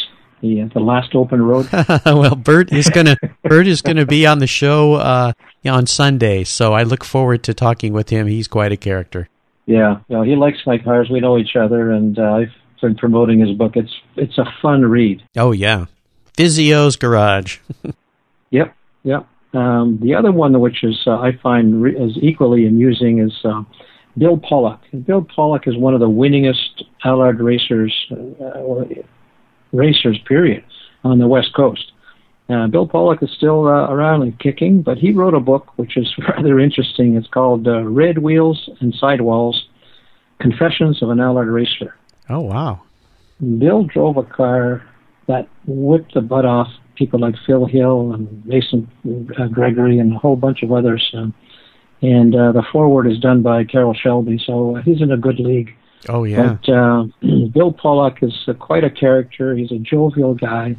the, 0.41 0.61
uh, 0.61 0.67
the 0.73 0.79
Last 0.79 1.15
Open 1.15 1.41
Road. 1.41 1.67
well, 2.05 2.35
Bert 2.35 2.71
is 2.71 2.89
gonna 2.89 3.17
Bert 3.43 3.67
is 3.67 3.81
gonna 3.81 4.05
be 4.05 4.25
on 4.25 4.39
the 4.39 4.47
show 4.47 4.93
uh, 4.93 5.33
on 5.65 5.85
Sunday, 5.85 6.43
so 6.43 6.73
I 6.73 6.83
look 6.83 7.03
forward 7.03 7.43
to 7.43 7.53
talking 7.53 7.93
with 7.93 8.09
him. 8.09 8.27
He's 8.27 8.47
quite 8.47 8.71
a 8.71 8.77
character. 8.77 9.29
Yeah, 9.65 9.99
you 10.07 10.15
know, 10.17 10.23
he 10.23 10.35
likes 10.35 10.59
my 10.65 10.77
cars. 10.77 11.09
We 11.09 11.19
know 11.19 11.37
each 11.37 11.55
other, 11.55 11.91
and 11.91 12.17
uh, 12.17 12.33
I've 12.33 12.53
been 12.81 12.95
promoting 12.95 13.39
his 13.39 13.55
book. 13.55 13.75
It's 13.75 13.93
it's 14.15 14.37
a 14.37 14.45
fun 14.61 14.83
read. 14.83 15.23
Oh 15.37 15.51
yeah, 15.51 15.85
Vizio's 16.37 16.95
Garage. 16.95 17.59
yep, 18.49 18.75
yep. 19.03 19.27
Um, 19.53 19.99
the 20.01 20.13
other 20.15 20.31
one, 20.31 20.59
which 20.59 20.83
is 20.83 20.99
uh, 21.07 21.19
I 21.19 21.37
find 21.41 21.81
re- 21.81 21.95
is 21.95 22.17
equally 22.21 22.67
amusing, 22.67 23.19
is 23.19 23.33
uh, 23.43 23.63
Bill 24.17 24.37
Pollock. 24.37 24.81
And 24.91 25.05
Bill 25.05 25.23
Pollock 25.23 25.67
is 25.67 25.75
one 25.77 25.93
of 25.93 25.99
the 25.99 26.09
winningest 26.09 26.83
Allard 27.03 27.39
racers, 27.39 27.93
uh, 28.11 28.59
racers 29.71 30.19
period, 30.27 30.63
on 31.03 31.19
the 31.19 31.27
West 31.27 31.53
Coast. 31.55 31.91
Uh, 32.49 32.65
Bill 32.67 32.87
Pollock 32.87 33.21
is 33.21 33.29
still 33.31 33.67
uh, 33.67 33.87
around 33.91 34.23
and 34.23 34.37
kicking, 34.39 34.81
but 34.81 34.97
he 34.97 35.11
wrote 35.11 35.35
a 35.35 35.39
book 35.39 35.77
which 35.77 35.97
is 35.97 36.11
rather 36.29 36.59
interesting. 36.59 37.15
It's 37.15 37.27
called 37.27 37.67
uh, 37.67 37.83
Red 37.83 38.19
Wheels 38.19 38.69
and 38.79 38.93
Sidewalls 38.93 39.67
Confessions 40.39 41.03
of 41.03 41.09
an 41.09 41.19
Allard 41.19 41.49
Racer. 41.49 41.95
Oh, 42.29 42.41
wow. 42.41 42.81
Bill 43.57 43.83
drove 43.83 44.17
a 44.17 44.23
car 44.23 44.83
that 45.27 45.47
whipped 45.67 46.13
the 46.15 46.21
butt 46.21 46.45
off 46.45 46.67
people 46.95 47.19
like 47.19 47.35
Phil 47.45 47.65
Hill 47.65 48.13
and 48.13 48.27
Masten 48.43 48.87
uh, 49.39 49.47
Gregory 49.47 49.99
and 49.99 50.13
a 50.13 50.17
whole 50.17 50.35
bunch 50.35 50.63
of 50.63 50.71
others. 50.71 51.09
Uh, 51.15 51.27
and 52.01 52.35
uh, 52.35 52.51
the 52.51 52.63
forward 52.71 53.07
is 53.07 53.19
done 53.19 53.41
by 53.41 53.63
Carroll 53.63 53.93
Shelby, 53.93 54.41
so 54.45 54.75
he's 54.85 55.01
in 55.01 55.11
a 55.11 55.17
good 55.17 55.39
league. 55.39 55.75
Oh, 56.07 56.23
yeah. 56.23 56.57
But 56.65 56.71
Bill 57.53 57.73
Pollock 57.73 58.21
is 58.21 58.33
uh, 58.47 58.53
quite 58.53 58.83
a 58.83 58.89
character. 58.89 59.55
He's 59.55 59.71
a 59.71 59.79
jovial 59.79 60.33
guy 60.33 60.75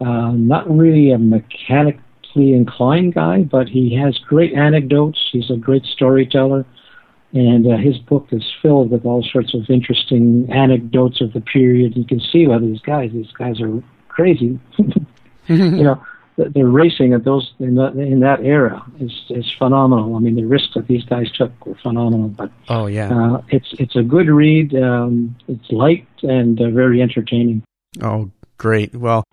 uh, 0.00 0.32
not 0.32 0.70
really 0.70 1.10
a 1.10 1.18
mechanically 1.18 2.52
inclined 2.54 3.14
guy, 3.14 3.42
but 3.42 3.68
he 3.68 3.94
has 3.94 4.18
great 4.18 4.54
anecdotes. 4.54 5.18
He's 5.30 5.50
a 5.50 5.56
great 5.56 5.84
storyteller, 5.84 6.64
and 7.32 7.66
uh, 7.70 7.76
his 7.76 7.98
book 7.98 8.28
is 8.32 8.44
filled 8.62 8.90
with 8.90 9.04
all 9.04 9.22
sorts 9.22 9.54
of 9.54 9.68
interesting 9.68 10.48
anecdotes 10.50 11.20
of 11.20 11.32
the 11.32 11.40
period. 11.40 11.96
You 11.96 12.04
can 12.04 12.20
see 12.20 12.46
why 12.46 12.58
these 12.58 12.80
guys, 12.80 13.10
these 13.12 13.30
guys 13.32 13.60
are 13.60 13.82
crazy. 14.08 14.58
you 15.48 15.84
know, 15.84 16.02
the, 16.36 16.62
racing 16.64 17.12
at 17.12 17.24
those 17.24 17.52
in 17.58 17.74
that, 17.74 17.94
in 17.94 18.20
that 18.20 18.40
era 18.42 18.82
is 18.98 19.12
is 19.30 19.50
phenomenal. 19.58 20.16
I 20.16 20.20
mean, 20.20 20.36
the 20.36 20.44
risks 20.44 20.74
that 20.74 20.86
these 20.86 21.04
guys 21.04 21.30
took 21.32 21.66
were 21.66 21.74
phenomenal. 21.82 22.28
But 22.28 22.50
oh 22.68 22.86
yeah, 22.86 23.10
uh, 23.12 23.42
it's 23.48 23.74
it's 23.78 23.96
a 23.96 24.02
good 24.02 24.28
read. 24.28 24.74
Um, 24.74 25.36
it's 25.48 25.70
light 25.70 26.06
and 26.22 26.60
uh, 26.60 26.70
very 26.70 27.02
entertaining. 27.02 27.62
Oh, 28.02 28.30
great. 28.56 28.94
Well, 28.94 29.24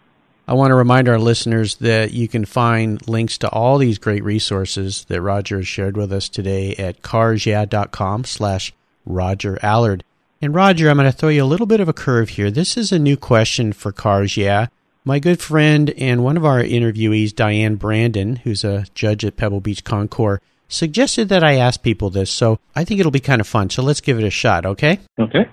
I 0.47 0.53
want 0.53 0.71
to 0.71 0.75
remind 0.75 1.09
our 1.09 1.19
listeners 1.19 1.75
that 1.75 2.11
you 2.11 2.27
can 2.27 2.45
find 2.45 3.05
links 3.07 3.37
to 3.39 3.49
all 3.49 3.77
these 3.77 3.97
great 3.97 4.23
resources 4.23 5.05
that 5.05 5.21
Roger 5.21 5.57
has 5.57 5.67
shared 5.67 5.97
with 5.97 6.11
us 6.11 6.29
today 6.29 6.73
at 6.75 7.01
carsyeah.com 7.01 8.23
slash 8.23 8.73
Roger 9.05 9.59
Allard. 9.61 10.03
And 10.41 10.53
Roger, 10.53 10.89
I'm 10.89 10.97
going 10.97 11.11
to 11.11 11.17
throw 11.17 11.29
you 11.29 11.43
a 11.43 11.45
little 11.45 11.65
bit 11.65 11.79
of 11.79 11.89
a 11.89 11.93
curve 11.93 12.29
here. 12.29 12.51
This 12.51 12.77
is 12.77 12.91
a 12.91 12.99
new 12.99 13.17
question 13.17 13.73
for 13.73 13.91
Cars 13.91 14.37
Yeah. 14.37 14.67
My 15.07 15.19
good 15.19 15.39
friend 15.39 15.89
and 15.91 16.21
one 16.21 16.35
of 16.35 16.43
our 16.43 16.61
interviewees, 16.61 17.33
Diane 17.33 17.75
Brandon, 17.75 18.35
who's 18.35 18.65
a 18.65 18.85
judge 18.93 19.23
at 19.23 19.37
Pebble 19.37 19.61
Beach 19.61 19.85
Concours, 19.85 20.41
suggested 20.67 21.29
that 21.29 21.45
I 21.45 21.55
ask 21.55 21.81
people 21.81 22.09
this, 22.09 22.29
so 22.29 22.59
I 22.75 22.83
think 22.83 22.99
it'll 22.99 23.09
be 23.09 23.21
kind 23.21 23.39
of 23.39 23.47
fun. 23.47 23.69
So 23.69 23.81
let's 23.81 24.01
give 24.01 24.19
it 24.19 24.25
a 24.25 24.29
shot, 24.29 24.65
okay? 24.65 24.99
Okay. 25.17 25.47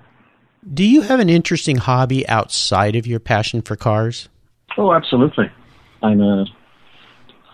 Do 0.73 0.83
you 0.83 1.03
have 1.03 1.21
an 1.21 1.29
interesting 1.29 1.77
hobby 1.77 2.27
outside 2.27 2.97
of 2.97 3.07
your 3.07 3.21
passion 3.21 3.63
for 3.63 3.77
cars? 3.77 4.29
Oh, 4.77 4.93
absolutely. 4.93 5.53
I'm 6.03 6.21
a 6.21 6.47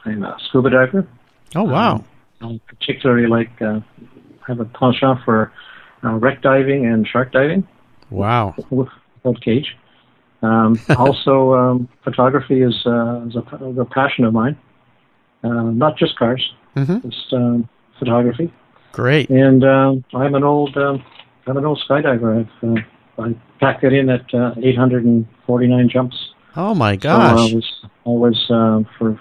I'm 0.06 0.22
a 0.22 0.38
scuba 0.48 0.70
diver. 0.70 1.06
Oh 1.54 1.64
wow! 1.64 2.02
Um, 2.40 2.58
I 2.58 2.60
particularly 2.66 3.26
like 3.26 3.60
uh, 3.60 3.80
have 4.46 4.58
a 4.58 4.64
penchant 4.64 5.18
for 5.26 5.52
uh, 6.02 6.14
wreck 6.14 6.40
diving 6.40 6.86
and 6.86 7.06
shark 7.06 7.30
diving. 7.30 7.68
Wow! 8.08 8.54
Without 8.70 9.42
cage. 9.42 9.76
Um, 10.42 10.80
also, 10.96 11.54
um, 11.54 11.88
photography 12.04 12.62
is, 12.62 12.74
uh, 12.86 13.26
is 13.26 13.36
a, 13.36 13.80
a, 13.80 13.84
passion 13.84 14.24
of 14.24 14.32
mine. 14.32 14.56
Uh, 15.42 15.48
not 15.48 15.96
just 15.96 16.16
cars, 16.16 16.52
mm-hmm. 16.76 17.08
just 17.08 17.32
um, 17.32 17.68
photography. 17.98 18.52
Great. 18.92 19.30
And 19.30 19.64
um, 19.64 20.04
I'm 20.12 20.34
an 20.34 20.44
old 20.44 20.76
um, 20.76 21.02
I'm 21.46 21.56
an 21.56 21.64
old 21.64 21.82
skydiver. 21.88 22.40
I've 22.40 22.68
uh, 22.68 23.22
I 23.22 23.36
packed 23.58 23.84
it 23.84 23.92
in 23.92 24.08
at 24.08 24.32
uh, 24.34 24.54
849 24.56 25.88
jumps. 25.88 26.32
Oh 26.56 26.74
my 26.74 26.96
gosh! 26.96 27.38
So 27.38 27.46
I 27.46 27.54
was, 27.54 27.80
I 27.84 28.08
was 28.08 28.50
uh, 28.50 28.90
for 28.98 29.20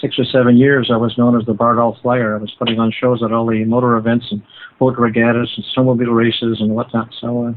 six 0.00 0.18
or 0.18 0.24
seven 0.24 0.56
years. 0.56 0.90
I 0.92 0.96
was 0.96 1.16
known 1.16 1.38
as 1.38 1.46
the 1.46 1.54
Bardolph 1.54 2.00
Flyer. 2.02 2.36
I 2.36 2.38
was 2.38 2.52
putting 2.58 2.78
on 2.78 2.92
shows 2.92 3.22
at 3.22 3.32
all 3.32 3.46
the 3.46 3.64
motor 3.64 3.96
events 3.96 4.26
and 4.30 4.42
boat 4.78 4.98
regattas 4.98 5.52
and 5.56 5.64
snowmobile 5.74 6.14
races 6.14 6.60
and 6.60 6.74
whatnot. 6.74 7.14
So, 7.18 7.46
uh, 7.46 7.52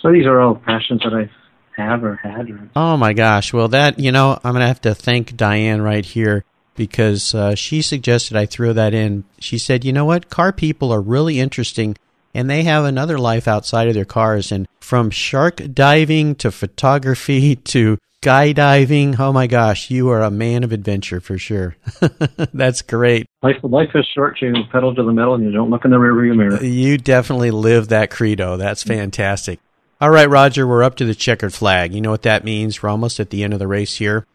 so 0.00 0.12
these 0.12 0.26
are 0.26 0.40
all 0.40 0.54
passions 0.54 1.02
that 1.02 1.14
I 1.14 1.28
have 1.76 2.04
or 2.04 2.16
had. 2.16 2.50
Or... 2.50 2.68
Oh 2.76 2.96
my 2.96 3.12
gosh! 3.12 3.52
Well, 3.52 3.68
that 3.68 3.98
you 3.98 4.12
know, 4.12 4.38
I'm 4.42 4.52
gonna 4.52 4.66
have 4.66 4.80
to 4.82 4.94
thank 4.94 5.36
Diane 5.36 5.82
right 5.82 6.04
here 6.04 6.44
because 6.74 7.34
uh, 7.34 7.54
she 7.54 7.82
suggested 7.82 8.36
I 8.36 8.46
throw 8.46 8.72
that 8.72 8.94
in. 8.94 9.24
She 9.38 9.58
said, 9.58 9.84
you 9.84 9.92
know 9.92 10.04
what, 10.04 10.30
car 10.30 10.52
people 10.52 10.92
are 10.92 11.00
really 11.00 11.40
interesting. 11.40 11.96
And 12.36 12.50
they 12.50 12.64
have 12.64 12.84
another 12.84 13.18
life 13.18 13.46
outside 13.46 13.86
of 13.86 13.94
their 13.94 14.04
cars. 14.04 14.50
And 14.50 14.66
from 14.80 15.10
shark 15.10 15.60
diving 15.72 16.34
to 16.36 16.50
photography 16.50 17.56
to 17.72 17.98
skydiving. 18.22 19.20
Oh 19.20 19.32
my 19.32 19.46
gosh, 19.46 19.90
you 19.90 20.08
are 20.08 20.22
a 20.22 20.30
man 20.30 20.64
of 20.64 20.72
adventure 20.72 21.20
for 21.20 21.38
sure. 21.38 21.76
That's 22.54 22.82
great. 22.82 23.26
Life, 23.42 23.56
life 23.62 23.90
is 23.94 24.06
short. 24.14 24.40
You 24.40 24.54
pedal 24.72 24.94
to 24.94 25.02
the 25.02 25.12
metal 25.12 25.34
and 25.34 25.44
you 25.44 25.52
don't 25.52 25.70
look 25.70 25.84
in 25.84 25.90
the 25.90 25.98
rearview 25.98 26.34
mirror. 26.34 26.64
You 26.64 26.96
definitely 26.98 27.50
live 27.50 27.88
that 27.88 28.10
credo. 28.10 28.56
That's 28.56 28.82
fantastic. 28.82 29.60
All 30.04 30.10
right, 30.10 30.28
Roger, 30.28 30.66
we're 30.66 30.82
up 30.82 30.96
to 30.96 31.06
the 31.06 31.14
checkered 31.14 31.54
flag. 31.54 31.94
You 31.94 32.02
know 32.02 32.10
what 32.10 32.24
that 32.24 32.44
means? 32.44 32.82
We're 32.82 32.90
almost 32.90 33.18
at 33.20 33.30
the 33.30 33.42
end 33.42 33.54
of 33.54 33.58
the 33.58 33.66
race 33.66 33.96
here. 33.96 34.26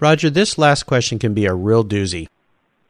Roger, 0.00 0.30
this 0.30 0.56
last 0.56 0.84
question 0.84 1.18
can 1.18 1.34
be 1.34 1.44
a 1.44 1.52
real 1.52 1.84
doozy. 1.84 2.26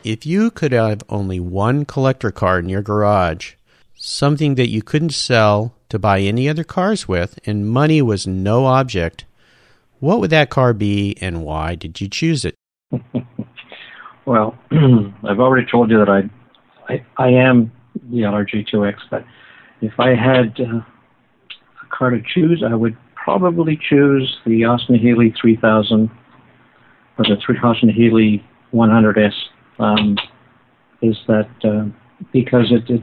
If 0.04 0.24
you 0.24 0.52
could 0.52 0.70
have 0.70 1.02
only 1.08 1.40
one 1.40 1.84
collector 1.84 2.30
car 2.30 2.60
in 2.60 2.68
your 2.68 2.82
garage, 2.82 3.54
something 3.96 4.54
that 4.54 4.68
you 4.68 4.80
couldn't 4.80 5.10
sell 5.10 5.74
to 5.88 5.98
buy 5.98 6.20
any 6.20 6.48
other 6.48 6.62
cars 6.62 7.08
with, 7.08 7.40
and 7.46 7.68
money 7.68 8.00
was 8.00 8.28
no 8.28 8.66
object, 8.66 9.24
what 9.98 10.20
would 10.20 10.30
that 10.30 10.50
car 10.50 10.72
be 10.72 11.16
and 11.20 11.44
why 11.44 11.74
did 11.74 12.00
you 12.00 12.06
choose 12.06 12.44
it? 12.44 12.54
well, 14.24 14.56
I've 14.70 15.40
already 15.40 15.66
told 15.68 15.90
you 15.90 15.98
that 15.98 16.08
I, 16.08 16.30
I, 16.88 17.04
I 17.16 17.30
am 17.30 17.72
the 18.08 18.18
LRG2X, 18.18 18.98
but 19.10 19.24
if 19.80 19.98
I 19.98 20.14
had 20.14 20.60
uh, 20.60 20.80
car 21.96 22.10
to 22.10 22.20
choose, 22.22 22.62
I 22.68 22.74
would 22.74 22.96
probably 23.14 23.78
choose 23.88 24.38
the 24.44 24.64
Austin 24.64 24.98
Healey 24.98 25.34
3000 25.40 26.10
or 27.18 27.24
the 27.24 27.36
3000 27.44 27.90
Healey 27.90 28.44
100S. 28.72 29.32
Um, 29.78 30.16
is 31.02 31.16
that 31.26 31.50
uh, 31.64 31.86
because 32.32 32.70
it, 32.70 32.88
it, 32.88 33.02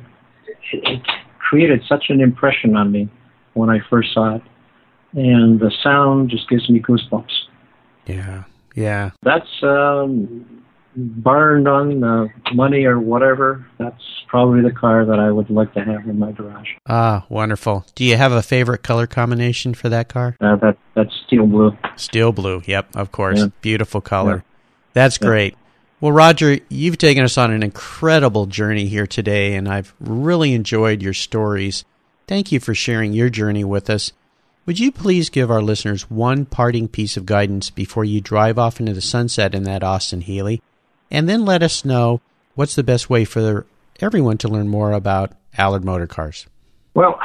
it 0.71 1.01
created 1.39 1.83
such 1.87 2.05
an 2.09 2.21
impression 2.21 2.75
on 2.75 2.91
me 2.91 3.09
when 3.53 3.69
I 3.69 3.79
first 3.89 4.13
saw 4.13 4.35
it 4.35 4.41
and 5.13 5.59
the 5.59 5.71
sound 5.83 6.29
just 6.29 6.49
gives 6.49 6.69
me 6.69 6.79
goosebumps. 6.79 7.31
Yeah, 8.05 8.43
yeah. 8.75 9.11
That's 9.23 9.49
um, 9.63 10.63
burned 10.95 11.67
on 11.67 12.03
uh, 12.03 12.27
money 12.53 12.85
or 12.85 12.99
whatever. 12.99 13.65
That's 13.77 14.01
probably 14.27 14.61
the 14.61 14.71
car 14.71 15.05
that 15.05 15.19
I 15.19 15.31
would 15.31 15.49
like 15.49 15.73
to 15.73 15.83
have 15.83 16.07
in 16.07 16.19
my 16.19 16.31
garage. 16.31 16.69
Ah, 16.87 17.25
wonderful. 17.29 17.85
Do 17.95 18.05
you 18.05 18.17
have 18.17 18.31
a 18.31 18.41
favorite 18.41 18.83
color 18.83 19.07
combination 19.07 19.73
for 19.73 19.89
that 19.89 20.09
car? 20.09 20.35
Uh, 20.39 20.55
that 20.57 20.77
that's 20.95 21.13
steel 21.27 21.47
blue. 21.47 21.77
Steel 21.95 22.31
blue. 22.31 22.61
Yep, 22.65 22.95
of 22.95 23.11
course. 23.11 23.39
Yeah. 23.39 23.47
Beautiful 23.61 24.01
color. 24.01 24.37
Yeah. 24.37 24.41
That's 24.93 25.17
great. 25.17 25.53
Yeah. 25.53 25.57
Well, 26.01 26.11
Roger, 26.11 26.57
you've 26.69 26.97
taken 26.97 27.23
us 27.23 27.37
on 27.37 27.51
an 27.51 27.61
incredible 27.61 28.47
journey 28.47 28.87
here 28.87 29.05
today, 29.05 29.53
and 29.55 29.69
I've 29.69 29.93
really 29.99 30.53
enjoyed 30.53 31.01
your 31.01 31.13
stories. 31.13 31.85
Thank 32.27 32.51
you 32.51 32.59
for 32.59 32.73
sharing 32.73 33.13
your 33.13 33.29
journey 33.29 33.63
with 33.63 33.89
us. 33.89 34.11
Would 34.65 34.79
you 34.79 34.91
please 34.91 35.29
give 35.29 35.51
our 35.51 35.61
listeners 35.61 36.09
one 36.09 36.45
parting 36.45 36.87
piece 36.87 37.17
of 37.17 37.25
guidance 37.25 37.69
before 37.69 38.05
you 38.05 38.21
drive 38.21 38.57
off 38.57 38.79
into 38.79 38.93
the 38.93 39.01
sunset 39.01 39.53
in 39.53 39.63
that 39.63 39.83
Austin 39.83 40.21
Healey? 40.21 40.61
And 41.11 41.27
then 41.27 41.45
let 41.45 41.61
us 41.61 41.83
know 41.83 42.21
what's 42.55 42.75
the 42.75 42.83
best 42.83 43.09
way 43.09 43.25
for 43.25 43.65
everyone 43.99 44.37
to 44.39 44.47
learn 44.47 44.69
more 44.69 44.93
about 44.93 45.33
Allard 45.57 45.83
Motor 45.83 46.07
Cars. 46.07 46.47
Well, 46.93 47.19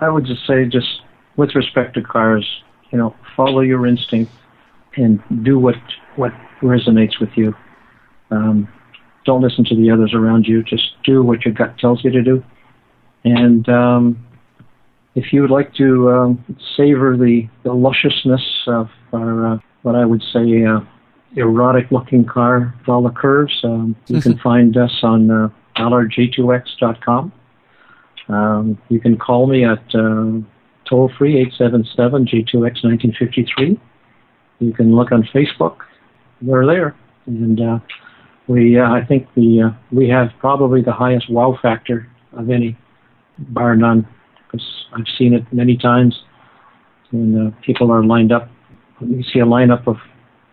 I 0.00 0.08
would 0.08 0.26
just 0.26 0.46
say, 0.46 0.66
just 0.66 0.88
with 1.36 1.54
respect 1.54 1.94
to 1.94 2.02
cars, 2.02 2.46
you 2.90 2.98
know, 2.98 3.14
follow 3.36 3.60
your 3.60 3.86
instinct 3.86 4.32
and 4.96 5.22
do 5.42 5.58
what 5.58 5.76
what 6.16 6.32
resonates 6.60 7.20
with 7.20 7.30
you. 7.36 7.54
Um, 8.30 8.68
don't 9.24 9.42
listen 9.42 9.64
to 9.66 9.76
the 9.76 9.90
others 9.90 10.12
around 10.14 10.46
you. 10.46 10.62
Just 10.62 10.90
do 11.04 11.22
what 11.22 11.44
your 11.44 11.54
gut 11.54 11.78
tells 11.78 12.04
you 12.04 12.10
to 12.10 12.22
do. 12.22 12.44
And 13.24 13.68
um, 13.68 14.26
if 15.14 15.32
you 15.32 15.42
would 15.42 15.50
like 15.50 15.74
to 15.74 16.10
um, 16.10 16.56
savor 16.76 17.16
the, 17.16 17.48
the 17.64 17.72
lusciousness 17.72 18.42
of 18.66 18.88
our, 19.12 19.54
uh, 19.54 19.58
what 19.82 19.94
I 19.94 20.04
would 20.04 20.22
say, 20.32 20.64
uh, 20.64 20.80
erotic 21.36 21.90
looking 21.90 22.24
car 22.24 22.74
with 22.78 22.88
all 22.88 23.02
the 23.02 23.10
curves, 23.10 23.60
um, 23.64 23.96
you 24.06 24.20
can 24.20 24.38
find 24.38 24.76
us 24.76 25.00
on 25.02 25.30
uh, 25.30 25.48
allardg2x.com. 25.76 27.32
Um, 28.28 28.78
you 28.88 29.00
can 29.00 29.16
call 29.16 29.46
me 29.46 29.64
at 29.64 29.82
uh, 29.94 30.40
toll 30.88 31.10
free 31.16 31.38
877 31.40 32.26
G2X 32.26 32.84
1953. 32.84 33.80
You 34.60 34.72
can 34.72 34.94
look 34.94 35.10
on 35.12 35.22
Facebook. 35.34 35.78
We're 36.42 36.66
there. 36.66 36.94
And 37.26 37.60
uh, 37.60 37.78
we, 38.46 38.78
uh, 38.78 38.90
I 38.90 39.04
think 39.04 39.26
the, 39.34 39.62
uh, 39.62 39.70
we 39.90 40.08
have 40.08 40.30
probably 40.38 40.82
the 40.82 40.92
highest 40.92 41.30
wow 41.30 41.58
factor 41.60 42.08
of 42.32 42.50
any, 42.50 42.76
bar 43.38 43.74
none 43.74 44.06
because 44.44 44.66
I've 44.92 45.06
seen 45.16 45.34
it 45.34 45.50
many 45.52 45.76
times. 45.76 46.22
And 47.12 47.48
uh, 47.48 47.56
people 47.62 47.90
are 47.90 48.04
lined 48.04 48.32
up. 48.32 48.48
You 49.00 49.22
see 49.22 49.38
a 49.38 49.46
lineup 49.46 49.86
of 49.86 49.96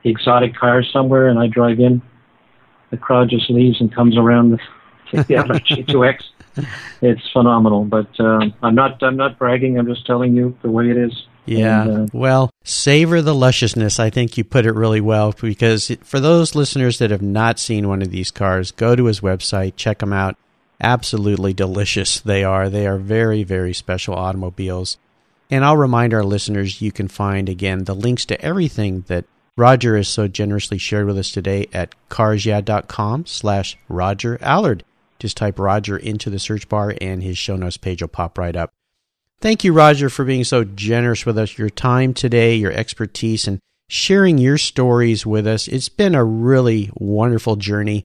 exotic 0.09 0.55
cars 0.55 0.89
somewhere, 0.91 1.27
and 1.27 1.39
I 1.39 1.47
drive 1.47 1.79
in. 1.79 2.01
The 2.91 2.97
crowd 2.97 3.29
just 3.29 3.49
leaves 3.49 3.81
and 3.81 3.93
comes 3.93 4.17
around 4.17 4.51
the, 4.51 4.57
the 5.11 5.23
G2X. 5.25 6.23
It's 7.01 7.29
phenomenal, 7.31 7.85
but 7.85 8.07
uh, 8.19 8.39
I'm 8.63 8.75
not. 8.75 9.01
I'm 9.03 9.17
not 9.17 9.37
bragging. 9.37 9.77
I'm 9.77 9.85
just 9.85 10.05
telling 10.05 10.35
you 10.35 10.57
the 10.63 10.71
way 10.71 10.89
it 10.89 10.97
is. 10.97 11.27
Yeah. 11.45 11.83
And, 11.83 11.97
uh, 11.97 12.05
well, 12.13 12.49
savor 12.63 13.21
the 13.21 13.35
lusciousness. 13.35 13.99
I 13.99 14.09
think 14.09 14.37
you 14.37 14.43
put 14.43 14.65
it 14.65 14.73
really 14.73 15.01
well 15.01 15.33
because 15.39 15.91
for 16.03 16.19
those 16.19 16.55
listeners 16.55 16.97
that 16.97 17.11
have 17.11 17.21
not 17.21 17.59
seen 17.59 17.87
one 17.87 18.01
of 18.01 18.09
these 18.09 18.31
cars, 18.31 18.71
go 18.71 18.95
to 18.95 19.05
his 19.05 19.21
website, 19.21 19.75
check 19.75 19.99
them 19.99 20.13
out 20.13 20.35
absolutely 20.79 21.53
delicious 21.53 22.19
they 22.19 22.43
are. 22.43 22.69
They 22.69 22.87
are 22.87 22.97
very, 22.97 23.43
very 23.43 23.73
special 23.73 24.15
automobiles. 24.15 24.97
And 25.49 25.63
I'll 25.63 25.77
remind 25.77 26.13
our 26.13 26.23
listeners 26.23 26.81
you 26.81 26.91
can 26.91 27.07
find 27.07 27.47
again 27.47 27.85
the 27.85 27.95
links 27.95 28.25
to 28.25 28.41
everything 28.41 29.05
that 29.07 29.25
Roger 29.57 29.97
is 29.97 30.07
so 30.07 30.27
generously 30.27 30.77
shared 30.77 31.07
with 31.07 31.17
us 31.17 31.31
today 31.31 31.67
at 31.73 31.95
carsyeah.com 32.09 33.25
slash 33.25 33.77
Roger 33.89 34.37
Allard. 34.41 34.83
Just 35.19 35.35
type 35.35 35.57
Roger 35.57 35.97
into 35.97 36.29
the 36.29 36.39
search 36.39 36.69
bar 36.69 36.93
and 37.01 37.23
his 37.23 37.37
show 37.37 37.55
notes 37.55 37.77
page 37.77 38.01
will 38.01 38.07
pop 38.07 38.37
right 38.37 38.55
up. 38.55 38.69
Thank 39.41 39.63
you, 39.63 39.73
Roger, 39.73 40.09
for 40.09 40.23
being 40.23 40.43
so 40.43 40.63
generous 40.63 41.25
with 41.25 41.37
us, 41.37 41.57
your 41.57 41.69
time 41.69 42.13
today, 42.13 42.55
your 42.55 42.71
expertise, 42.71 43.47
and 43.47 43.59
sharing 43.89 44.37
your 44.37 44.57
stories 44.57 45.25
with 45.25 45.47
us. 45.47 45.67
It's 45.67 45.89
been 45.89 46.15
a 46.15 46.23
really 46.23 46.91
wonderful 46.93 47.55
journey. 47.55 48.03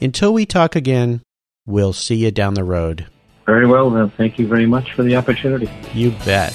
Until 0.00 0.32
we 0.32 0.46
talk 0.46 0.76
again, 0.76 1.22
We'll 1.68 1.92
see 1.92 2.14
you 2.14 2.30
down 2.30 2.54
the 2.54 2.64
road. 2.64 3.06
Very 3.44 3.66
well, 3.66 3.90
then. 3.90 4.08
Thank 4.16 4.38
you 4.38 4.48
very 4.48 4.64
much 4.64 4.94
for 4.94 5.02
the 5.02 5.16
opportunity. 5.16 5.68
You 5.92 6.12
bet. 6.24 6.54